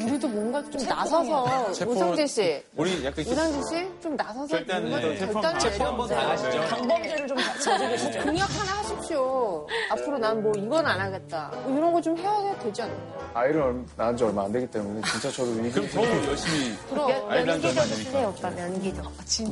[0.00, 1.44] 우리도 뭔가 좀 나서서
[1.86, 3.62] 우상재 씨, 우리 약간 우상재
[3.98, 5.18] 씨좀 나서서 결단, 뭔가 좀 네.
[5.26, 6.50] 결단을 체포 한번 내려주세요.
[6.52, 6.76] 당하시죠.
[6.76, 8.10] 강범죄를 좀 저지르시죠.
[8.18, 9.66] 뭐 공약 하나 하십시오.
[9.90, 11.50] 앞으로 난 뭐 이건 안 하겠다.
[11.64, 13.30] 뭐 이런 거 좀 해야 되지 않나요?
[13.34, 15.70] 아이를 얼- 낳은 지 얼마 안 되기 때문에 진짜 저도 위기.
[15.70, 18.28] 그럼 더 열심히 그럼 아이를 낳은 지 얼마 안 쓰세요, 되니까.
[18.28, 19.02] 오빠, 면기도.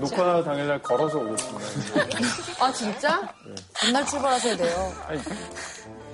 [0.00, 2.64] 녹화 당일날 걸어서 오겠습니다.
[2.64, 3.34] 아 진짜?
[3.74, 4.92] 전날 출발하셔야 돼요.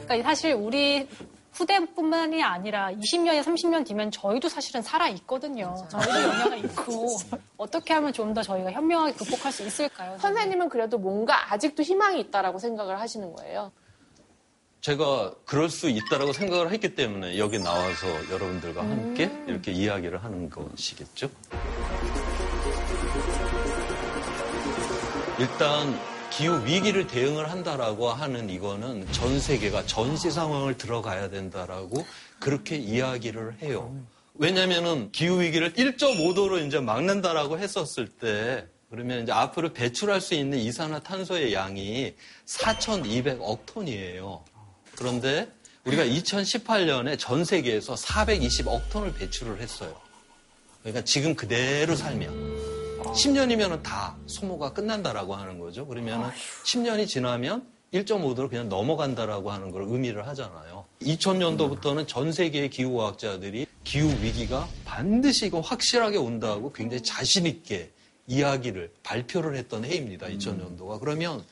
[0.06, 1.08] 그러니까 사실 우리
[1.56, 5.74] 후대뿐만이 아니라 20년에 30년 뒤면 저희도 사실은 살아 있거든요.
[5.88, 7.08] 저희도 영향이 있고
[7.56, 10.18] 어떻게 하면 좀 더 저희가 현명하게 극복할 수 있을까요?
[10.18, 13.72] 선생님은 그래도 뭔가 아직도 희망이 있다라고 생각을 하시는 거예요.
[14.82, 21.30] 제가 그럴 수 있다라고 생각을 했기 때문에 여기 나와서 여러분들과 함께 이렇게 이야기를 하는 것이겠죠.
[25.38, 25.98] 일단
[26.36, 32.06] 기후 위기를 대응을 한다라고 하는 이거는 전 세계가 전시 상황을 들어가야 된다라고
[32.38, 33.98] 그렇게 이야기를 해요.
[34.34, 41.54] 왜냐면은 기후 위기를 1.5도로 이제 막는다라고 했었을 때 그러면 이제 앞으로 배출할 수 있는 이산화탄소의
[41.54, 42.14] 양이
[42.44, 44.44] 4,200억 톤이에요.
[44.94, 45.48] 그런데
[45.84, 49.98] 우리가 2018년에 전 세계에서 420억 톤을 배출을 했어요.
[50.82, 52.75] 그러니까 지금 그대로 살면
[53.12, 55.86] 10년이면 다 소모가 끝난다라고 하는 거죠.
[55.86, 56.30] 그러면
[56.64, 60.84] 10년이 지나면 1.5도로 그냥 넘어간다라고 하는 걸 의미를 하잖아요.
[61.02, 67.92] 2000년도부터는 전 세계의 기후과학자들이 기후 위기가 반드시 이거 확실하게 온다고 굉장히 자신 있게
[68.26, 70.26] 이야기를 발표를 했던 해입니다.
[70.26, 70.98] 2000년도가.
[71.00, 71.44] 그러면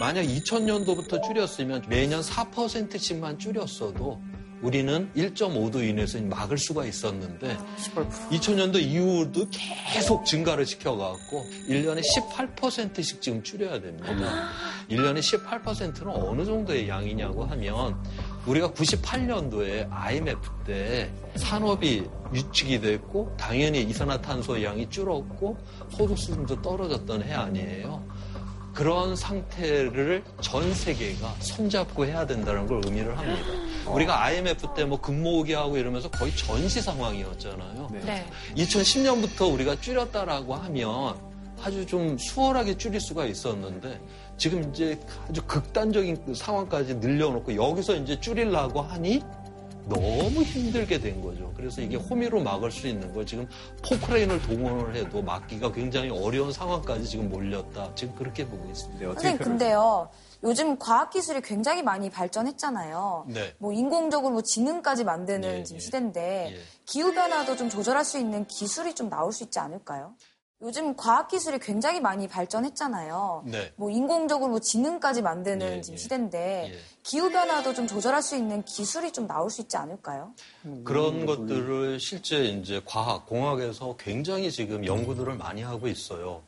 [0.00, 4.20] 만약 2000년도부터 줄였으면 매년 4%씩만 줄였어도
[4.64, 7.54] 우리는 1.5도 이내에서 막을 수가 있었는데
[8.30, 14.08] 2000년도 이후도 계속 증가를 시켜갖고 1년에 18%씩 지금 줄여야 됩니다.
[14.88, 17.94] 1년에 18%는 어느 정도의 양이냐고 하면
[18.46, 25.58] 우리가 98년도에 IMF 때 산업이 유축이 됐고 당연히 이산화탄소 양이 줄었고
[25.90, 28.02] 소득 수준도 떨어졌던 해 아니에요.
[28.74, 33.46] 그런 상태를 전 세계가 손잡고 해야 된다는 걸 의미를 합니다.
[33.88, 37.88] 우리가 IMF 때 뭐 금모으기 하고 이러면서 거의 전시 상황이었잖아요.
[38.04, 38.26] 네.
[38.56, 41.16] 2010년부터 우리가 줄였다라고 하면
[41.62, 43.98] 아주 좀 수월하게 줄일 수가 있었는데
[44.36, 44.98] 지금 이제
[45.30, 49.22] 아주 극단적인 그 상황까지 늘려놓고 여기서 이제 줄이려고 하니
[49.86, 51.52] 너무 힘들게 된 거죠.
[51.56, 53.48] 그래서 이게 호미로 막을 수 있는 걸 지금
[53.86, 57.94] 포크레인을 동원을 해도 막기가 굉장히 어려운 상황까지 지금 몰렸다.
[57.94, 59.06] 지금 그렇게 보고 있습니다.
[59.06, 60.08] 선생님 근데요.
[60.42, 63.26] 요즘 과학기술이 굉장히 많이 발전했잖아요.
[63.28, 63.54] 네.
[63.58, 65.80] 뭐 인공적으로 뭐 지능까지 만드는 예, 지금 예.
[65.80, 66.58] 시대인데 예.
[66.84, 70.14] 기후변화도 좀 조절할 수 있는 기술이 좀 나올 수 있지 않을까요?
[70.64, 73.44] 요즘 과학기술이 굉장히 많이 발전했잖아요.
[73.46, 73.72] 네.
[73.76, 76.02] 뭐 인공적으로 뭐 지능까지 만드는 예, 지금 예.
[76.02, 76.78] 시대인데 예.
[77.02, 80.32] 기후변화도 좀 조절할 수 있는 기술이 좀 나올 수 있지 않을까요?
[80.84, 86.42] 그런 것들을 실제 이제 과학, 공학에서 굉장히 지금 연구들을 많이 하고 있어요.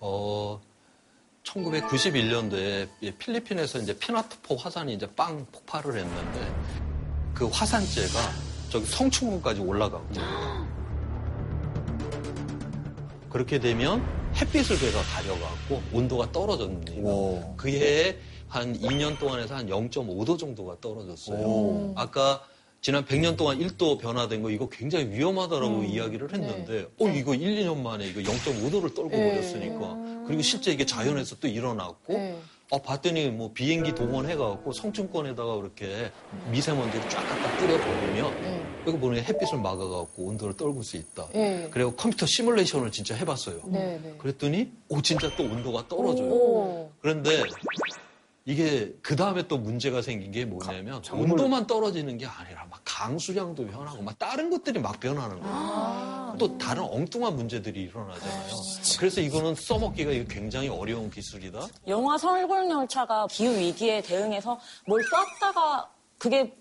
[0.00, 0.60] 어,
[1.44, 2.88] 1991년도에
[3.18, 6.54] 필리핀에서 이제 피나트포 화산이 이제 빵 폭발을 했는데
[7.32, 8.18] 그 화산재가
[8.68, 10.70] 저기 성충군까지 올라가거든요.
[13.30, 14.04] 그렇게 되면
[14.34, 17.02] 햇빛을 걔가 가려갖고 온도가 떨어졌는데
[17.56, 18.16] 그 해에
[18.48, 21.38] 한 2년 동안에서 한 0.5도 정도가 떨어졌어요.
[21.38, 21.92] 오.
[21.96, 22.42] 아까
[22.82, 27.78] 지난 100년 동안 1도 변화된 거 이거 굉장히 위험하다라고 이야기를 했는데 어 이거 1, 2년
[27.78, 29.30] 만에 이거 0.5도를 떨고 네.
[29.30, 32.40] 버렸으니까 그리고 실제 이게 자연에서 또 일어났고 네.
[32.70, 36.10] 어 봤더니 뭐 비행기 동원해갖고 성층권에다가 그렇게
[36.50, 38.49] 미세먼지를 쫙 갖다 뿌려버리면
[38.86, 41.28] 이거 보니 햇빛을 막아갖고 온도를 떨굴 수 있다.
[41.32, 41.68] 네.
[41.70, 43.60] 그리고 컴퓨터 시뮬레이션을 진짜 해봤어요.
[43.66, 44.14] 네, 네.
[44.18, 46.28] 그랬더니 오 진짜 또 온도가 떨어져요.
[46.28, 46.92] 오.
[47.00, 47.42] 그런데
[48.46, 54.02] 이게 그 다음에 또 문제가 생긴 게 뭐냐면 온도만 떨어지는 게 아니라 막 강수량도 변하고
[54.02, 56.36] 막 다른 것들이 막 변하는 거예요.
[56.38, 58.54] 또 다른 엉뚱한 문제들이 일어나잖아요.
[58.98, 61.68] 그래서 이거는 써먹기가 굉장히 어려운 기술이다.
[61.88, 65.02] 영화 설국열차가 기후 위기에 대응해서 뭘
[65.38, 66.56] 쐈다가 그게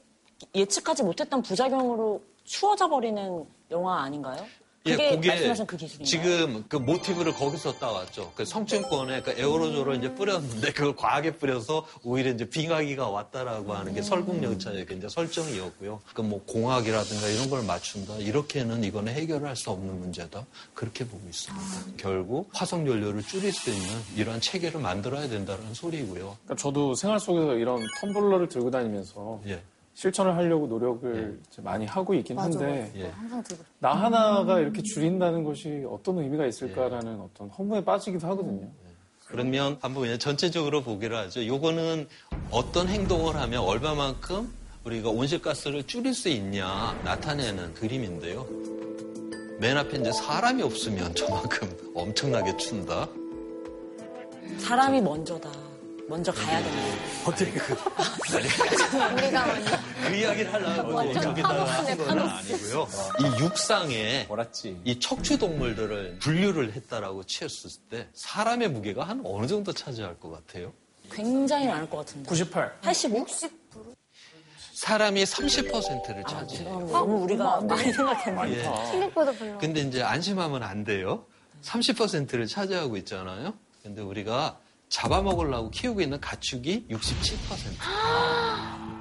[0.56, 4.46] 예측하지 못했던 부작용으로 추워져 버리는 영화 아닌가요?
[4.82, 6.06] 그게 말씀하신 그 기술인가요?
[6.06, 8.32] 지금 그 모티브를 거기서 따왔죠.
[8.34, 14.02] 그 성층권에 그 에어로졸을 이제 뿌렸는데 그걸 과하게 뿌려서 오히려 이제 빙하기가 왔다라고 하는 게
[14.02, 16.00] 설국열차의 그 이제 설정이었고요.
[16.14, 18.16] 그 뭐 공학이라든가 이런 걸 맞춘다.
[18.16, 20.46] 이렇게는 이거는 해결할 수 없는 문제다.
[20.74, 21.66] 그렇게 보고 있습니다.
[21.98, 26.38] 결국 화석 연료를 줄일 수 있는 이러한 체계를 만들어야 된다는 소리고요.
[26.46, 29.62] 그러니까 저도 생활 속에서 이런 텀블러를 들고 다니면서 예.
[30.00, 33.08] 실천을 하려고 노력을 이제 많이 하고 있긴 한데 예.
[33.10, 33.62] 항상 들고.
[33.80, 38.66] 나 하나가 이렇게 줄인다는 것이 어떤 의미가 있을까라는 어떤 허무에 빠지기도 하거든요.
[39.26, 41.46] 그러면 한번 그냥 전체적으로 보기로 하죠.
[41.46, 42.08] 요거는
[42.50, 44.50] 어떤 행동을 하면 얼마만큼
[44.86, 48.48] 우리가 온실가스를 줄일 수 있냐 나타내는 그림인데요.
[49.60, 53.06] 맨 앞에 이제 사람이 없으면 저만큼 엄청나게 춘다.
[54.60, 55.69] 사람이 먼저다.
[56.10, 56.78] 먼저 가야 된다.
[57.24, 57.74] 어떻게 그,
[59.14, 59.78] 우리가 먼저.
[60.08, 62.20] 그 이야기를 하려고 저기다가 한 건.
[62.20, 62.88] 아니고요.
[63.20, 64.28] 이 육상에
[64.86, 70.74] 이 척추 동물들을 분류를 했다라고 치었을 때 사람의 무게가 한 어느 정도 차지할 것 같아요?
[71.12, 72.28] 굉장히 많을 것 같은데.
[72.28, 72.82] 98.
[72.82, 73.26] 85?
[74.74, 76.88] 사람이 30%를 차지해요.
[76.92, 78.60] 너무 우리가 많이 생각했는데.
[78.60, 78.64] 예.
[78.64, 79.58] 생각보다 별로.
[79.60, 81.26] 근데 이제 안심하면 안 돼요.
[81.62, 83.54] 30%를 차지하고 있잖아요.
[83.84, 84.58] 근데 우리가
[84.90, 87.00] 잡아먹으려고 키우고 있는 가축이 67%.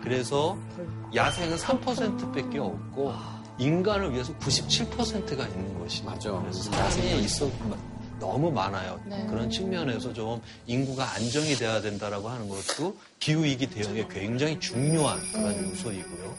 [0.03, 0.57] 그래서
[1.15, 3.13] 야생은 3%밖에 없고
[3.59, 6.31] 인간을 위해서 97%가 있는 것이 맞아.
[6.33, 7.51] 그래서 사람이 있어
[8.21, 9.01] 너무 많아요.
[9.07, 9.27] 네.
[9.27, 16.39] 그런 측면에서 좀 인구가 안정이 돼야 된다라고 하는 것도 기후위기 대응에 굉장히 중요한 그런 요소이고요.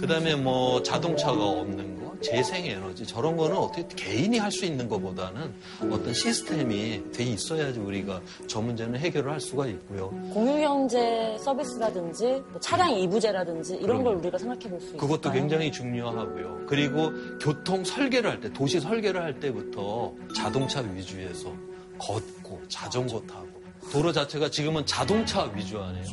[0.00, 5.52] 그 다음에 뭐 자동차가 없는 거, 재생에너지 저런 거는 어떻게 개인이 할 수 있는 것보다는
[5.92, 10.08] 어떤 시스템이 돼 있어야지 우리가 저 문제는 해결을 할 수가 있고요.
[10.32, 14.98] 공유경제 서비스라든지 뭐 차량 이부제라든지 이런 걸 우리가 생각해 볼 수 있어요.
[14.98, 16.64] 그것도 굉장히 중요하고요.
[16.66, 21.52] 그리고 교통 설계를 할 때, 도시 설계를 할 때부터 자동차 위주에서
[21.98, 23.46] 걷고 자전거 타고
[23.92, 26.06] 도로 자체가 지금은 자동차 위주 아니에요.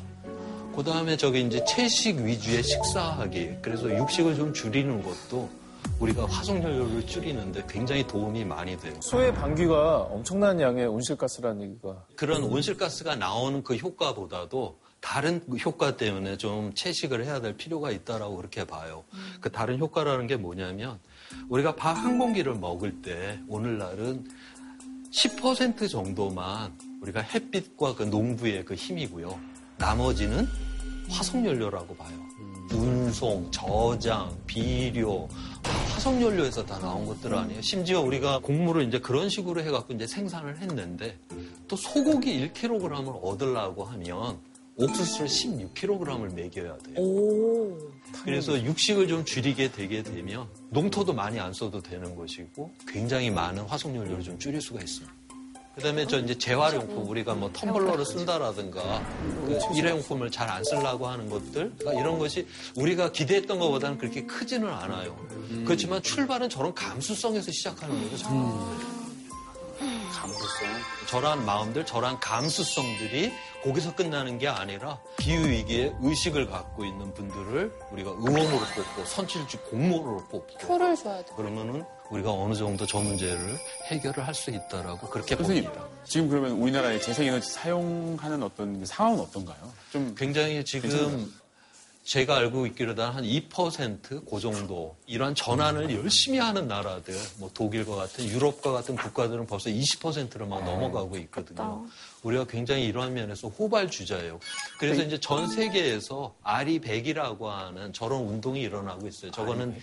[0.76, 3.58] 그 다음에 저기 이제 채식 위주의 식사하기.
[3.62, 5.50] 그래서 육식을 좀 줄이는 것도
[6.00, 8.94] 우리가 화석연료를 줄이는데 굉장히 도움이 많이 돼요.
[9.02, 16.38] 소의 방귀가 엄청난 양의 온실가스라는 얘기가 그런 온실가스가 나오는 그 효과보다도 다른 그 효과 때문에
[16.38, 19.04] 좀 채식을 해야 될 필요가 있다라고 그렇게 봐요.
[19.42, 21.00] 그 다른 효과라는 게 뭐냐면
[21.50, 24.26] 우리가 밥 한 공기를 먹을 때 오늘날은
[25.12, 26.72] 10% 정도만
[27.04, 29.38] 우리가 햇빛과 그 농부의 그 힘이고요.
[29.78, 30.48] 나머지는
[31.10, 32.18] 화석연료라고 봐요.
[32.72, 35.28] 운송, 저장, 비료,
[35.64, 37.62] 화석연료에서 다 나온 것들 아니에요.
[37.62, 41.20] 심지어 우리가 곡물을 이제 그런 식으로 해갖고 이제 생산을 했는데
[41.68, 44.40] 또 소고기 1kg을 얻으려고 하면
[44.76, 46.98] 옥수수를 16kg을 먹여야 돼요.
[46.98, 47.78] 오.
[48.24, 54.24] 그래서 육식을 좀 줄이게 되게 되면 농토도 많이 안 써도 되는 것이고 굉장히 많은 화석연료를
[54.24, 55.23] 좀 줄일 수가 있습니다.
[55.76, 59.04] 그다음에 저 이제 재활용품 우리가 뭐 텀블러를 쓴다라든가
[59.46, 62.46] 그 일회용품을 잘 안 쓰려고 하는 것들 그러니까 이런 것이
[62.76, 65.18] 우리가 기대했던 것보다는 그렇게 크지는 않아요.
[65.66, 68.28] 그렇지만 출발은 저런 감수성에서 시작하는 거죠.
[68.30, 69.04] 음.
[70.14, 70.68] 감수성.
[71.08, 78.12] 저러한 마음들, 저러한 감수성들이 거기서 끝나는 게 아니라 기후 위기에 의식을 갖고 있는 분들을 우리가
[78.12, 81.34] 의원으로 뽑고 선출직 공무원으로 뽑고 표를 줘야 돼.
[81.36, 81.84] 그러면은
[82.14, 83.58] 우리가 어느 정도 저 문제를
[83.88, 85.88] 해결을 할 수 있다라고 그렇게 선생님, 봅니다.
[86.06, 89.72] 지금 그러면 우리나라의 재생에너지 사용하는 어떤 상황은 어떤가요?
[89.92, 91.28] 좀 굉장히 지금 괜찮나요?
[92.04, 98.74] 제가 알고 있기로는 한 2%그 정도 이러한 전환을 열심히 하는 나라들, 뭐 독일과 같은 유럽과
[98.74, 101.86] 같은 국가들은 벌써 20%를 막 넘어가고 있거든요.
[102.24, 104.40] 우리가 굉장히 이러한 면에서 호발주자예요.
[104.80, 109.32] 그래서 이제 전 세계에서 아리 백이라고 하는 저런 운동이 일어나고 있어요.
[109.32, 109.78] 저거는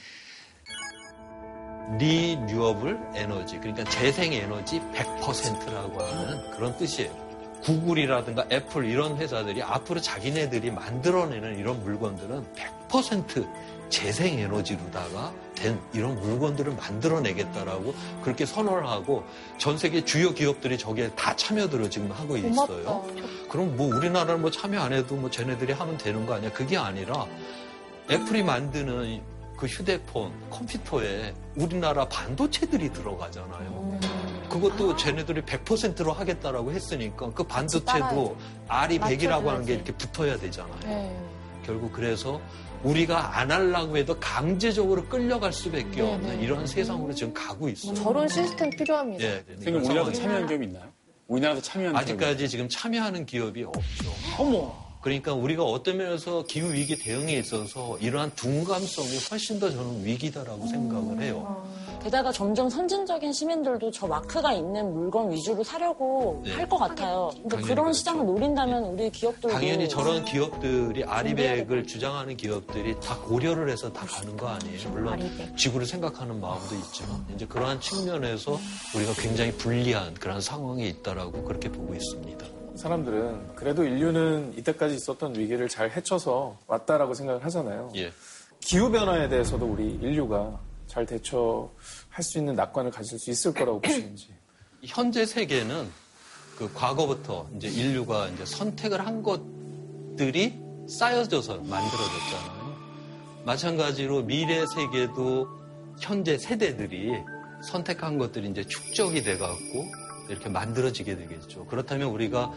[1.98, 7.30] renewable energy, 그러니까 재생 에너지 100%라고 하는 그런 뜻이에요.
[7.62, 12.46] 구글이라든가 애플 이런 회사들이 앞으로 자기네들이 만들어내는 이런 물건들은
[12.88, 13.46] 100%
[13.90, 19.24] 재생 에너지로다가 된 이런 물건들을 만들어내겠다라고 그렇게 선언을 하고
[19.58, 23.04] 전 세계 주요 기업들이 저기에 다 참여들을 지금 하고 있어요.
[23.50, 26.52] 그럼 뭐 우리나라는 뭐 참여 안 해도 뭐 쟤네들이 하면 되는 거 아니야?
[26.52, 27.26] 그게 아니라
[28.10, 29.20] 애플이 만드는
[29.60, 34.00] 그 휴대폰, 컴퓨터에 우리나라 반도체들이 들어가잖아요.
[34.48, 40.80] 그것도 쟤네들이 100%로 하겠다라고 했으니까 그 반도체도 R이 100이라고 하는 게 이렇게 붙어야 되잖아요.
[40.82, 41.14] 네.
[41.62, 42.40] 결국 그래서
[42.82, 46.42] 우리가 안 하려고 해도 강제적으로 끌려갈 수밖에 네, 없는 네.
[46.42, 47.92] 이런 세상으로 지금 가고 있어요.
[47.92, 49.22] 저런 시스템 필요합니다.
[49.22, 49.56] 네, 네.
[49.58, 50.86] 지금 우리나라도 참여한 기업이 있나요?
[51.28, 52.48] 우리나라도 참여하는 아직까지 기업이...
[52.48, 54.10] 지금 참여하는 기업이 없죠.
[54.38, 54.89] 어머.
[55.00, 61.22] 그러니까 우리가 어떤 면에서 기후 위기 대응에 있어서 이러한 둔감성이 훨씬 더 저는 위기다라고 생각을
[61.22, 61.66] 해요.
[62.02, 66.52] 게다가 점점 선진적인 시민들도 저 마크가 있는 물건 위주로 사려고 네.
[66.52, 67.30] 할것 같아요.
[67.42, 67.92] 근데 그런 그렇죠.
[67.92, 74.36] 시장을 노린다면 우리 기업들도 당연히 저런 기업들이 아리백을 주장하는 기업들이 다 고려를 해서 다 가는
[74.36, 74.90] 거 아니에요.
[74.90, 75.56] 물론 아리백.
[75.56, 78.58] 지구를 생각하는 마음도 있지만 이제 그러한 측면에서
[78.94, 82.59] 우리가 굉장히 불리한 그런 상황에 있다라고 그렇게 보고 있습니다.
[82.80, 87.92] 사람들은 그래도 인류는 이때까지 있었던 위기를 잘 헤쳐서 왔다라고 생각을 하잖아요.
[87.96, 88.10] 예.
[88.60, 94.28] 기후 변화에 대해서도 우리 인류가 잘 대처할 수 있는 낙관을 가질 수 있을 거라고 보시는지.
[94.82, 95.88] 현재 세계는
[96.56, 100.58] 그 과거부터 이제 인류가 이제 선택을 한 것들이
[100.88, 102.60] 쌓여져서 만들어졌잖아요.
[103.44, 105.48] 마찬가지로 미래 세계도
[106.00, 107.12] 현재 세대들이
[107.62, 109.84] 선택한 것들이 이제 축적이 돼갖고
[110.30, 111.66] 이렇게 만들어지게 되겠죠.
[111.66, 112.52] 그렇다면 우리가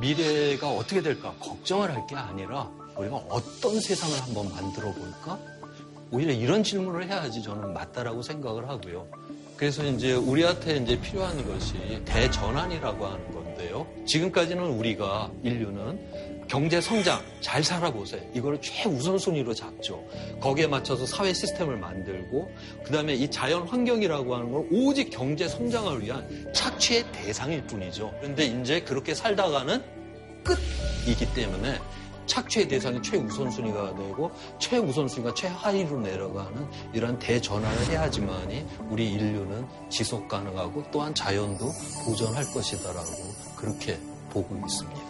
[0.00, 5.38] 미래가 어떻게 될까 걱정을 할 게 아니라 우리가 어떤 세상을 한번 만들어 볼까?
[6.12, 9.06] 오히려 이런 질문을 해야지 저는 맞다라고 생각을 하고요.
[9.56, 13.86] 그래서 이제 우리한테 이제 필요한 것이 대전환이라고 하는 건데요.
[14.06, 18.22] 지금까지는 우리가 인류는 경제 성장 잘 살아보세요.
[18.32, 20.04] 이거를 최우선순위로 잡죠.
[20.40, 22.50] 거기에 맞춰서 사회 시스템을 만들고
[22.84, 28.12] 그다음에 이 자연 환경이라고 하는 걸 오직 경제 성장을 위한 착취의 대상일 뿐이죠.
[28.20, 29.82] 그런데 이제 그렇게 살다가는
[30.44, 31.80] 끝이기 때문에
[32.26, 41.14] 착취의 대상이 최우선순위가 되고 최우선순위가 최하위로 내려가는 이런 대전환을 해야지만이 우리 인류는 지속 가능하고 또한
[41.14, 41.70] 자연도
[42.04, 43.10] 보존할 것이다라고
[43.56, 43.98] 그렇게
[44.30, 45.05] 보고 있습니다.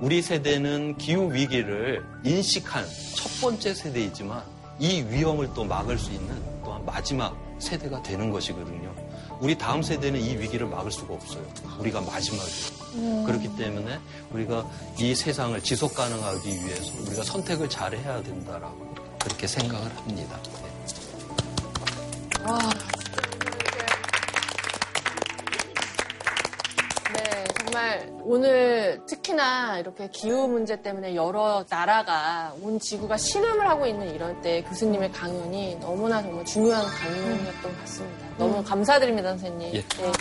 [0.00, 4.42] 우리 세대는 기후 위기를 인식한 첫 번째 세대이지만
[4.78, 6.34] 이 위험을 또 막을 수 있는
[6.64, 8.94] 또한 마지막 세대가 되는 것이거든요.
[9.40, 11.44] 우리 다음 세대는 이 위기를 막을 수가 없어요.
[11.78, 12.80] 우리가 마지막이에요.
[12.94, 13.24] 음.
[13.26, 13.98] 그렇기 때문에
[14.30, 14.66] 우리가
[14.98, 20.38] 이 세상을 지속 가능하기 위해서 우리가 선택을 잘 해야 된다라고 그렇게 생각을 합니다.
[20.62, 20.70] 네.
[22.44, 22.58] 와.
[27.80, 34.38] 정말 오늘 특히나 이렇게 기후 문제 때문에 여러 나라가 온 지구가 신음을 하고 있는 이런
[34.42, 38.26] 때 교수님의 강연이 너무나 정말 중요한 강연이었던 것 같습니다.
[38.36, 38.64] 너무 음.
[38.64, 39.74] 감사드립니다, 선생님.
[39.74, 39.80] 예.
[39.80, 40.12] 네.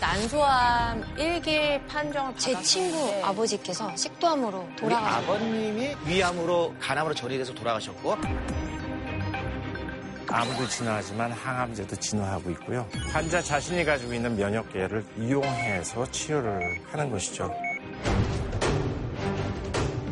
[0.00, 8.16] 난소암 1기 판정을 제 친구 아버지께서 식도암으로 돌아가셨고 아버님이 위암으로 간암으로 전이돼서 돌아가셨고
[10.28, 12.86] 암도 진화하지만 항암제도 진화하고 있고요.
[13.12, 16.60] 환자 자신이 가지고 있는 면역계를 이용해서 치료를
[16.90, 17.50] 하는 것이죠.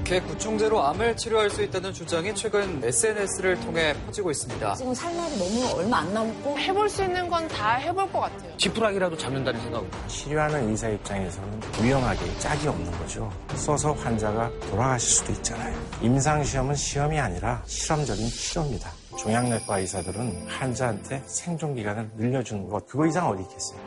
[0.04, 4.74] 개구충제로 암을 치료할 수 있다는 주장이 최근 SNS를 통해 퍼지고 있습니다.
[4.74, 8.54] 지금 살 날이 너무 얼마 안 남고 해볼 수 있는 건 다 해볼 것 같아요.
[8.58, 9.82] 지푸라기라도 잡는다는 생각.
[10.08, 13.32] 치료하는 의사 입장에서는 위험하게 짝이 없는 거죠.
[13.54, 15.74] 써서 환자가 돌아가실 수도 있잖아요.
[16.02, 18.90] 임상시험은 시험이 아니라 실험적인 치료입니다.
[19.18, 23.78] 종양내과 의사들은 환자한테 생존 기간을 늘려주는 것 그거 이상 어디 있겠어요.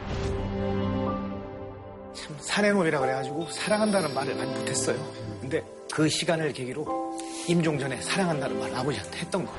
[2.14, 4.98] 참 사내놈이라 그래가지고 사랑한다는 말을 많이 못했어요.
[5.40, 5.64] 근데
[5.94, 7.18] 그 시간을 계기로
[7.48, 9.52] 임종 전에 사랑한다는 말을 아버지한테 했던 거.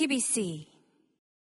[0.00, 0.69] TBC.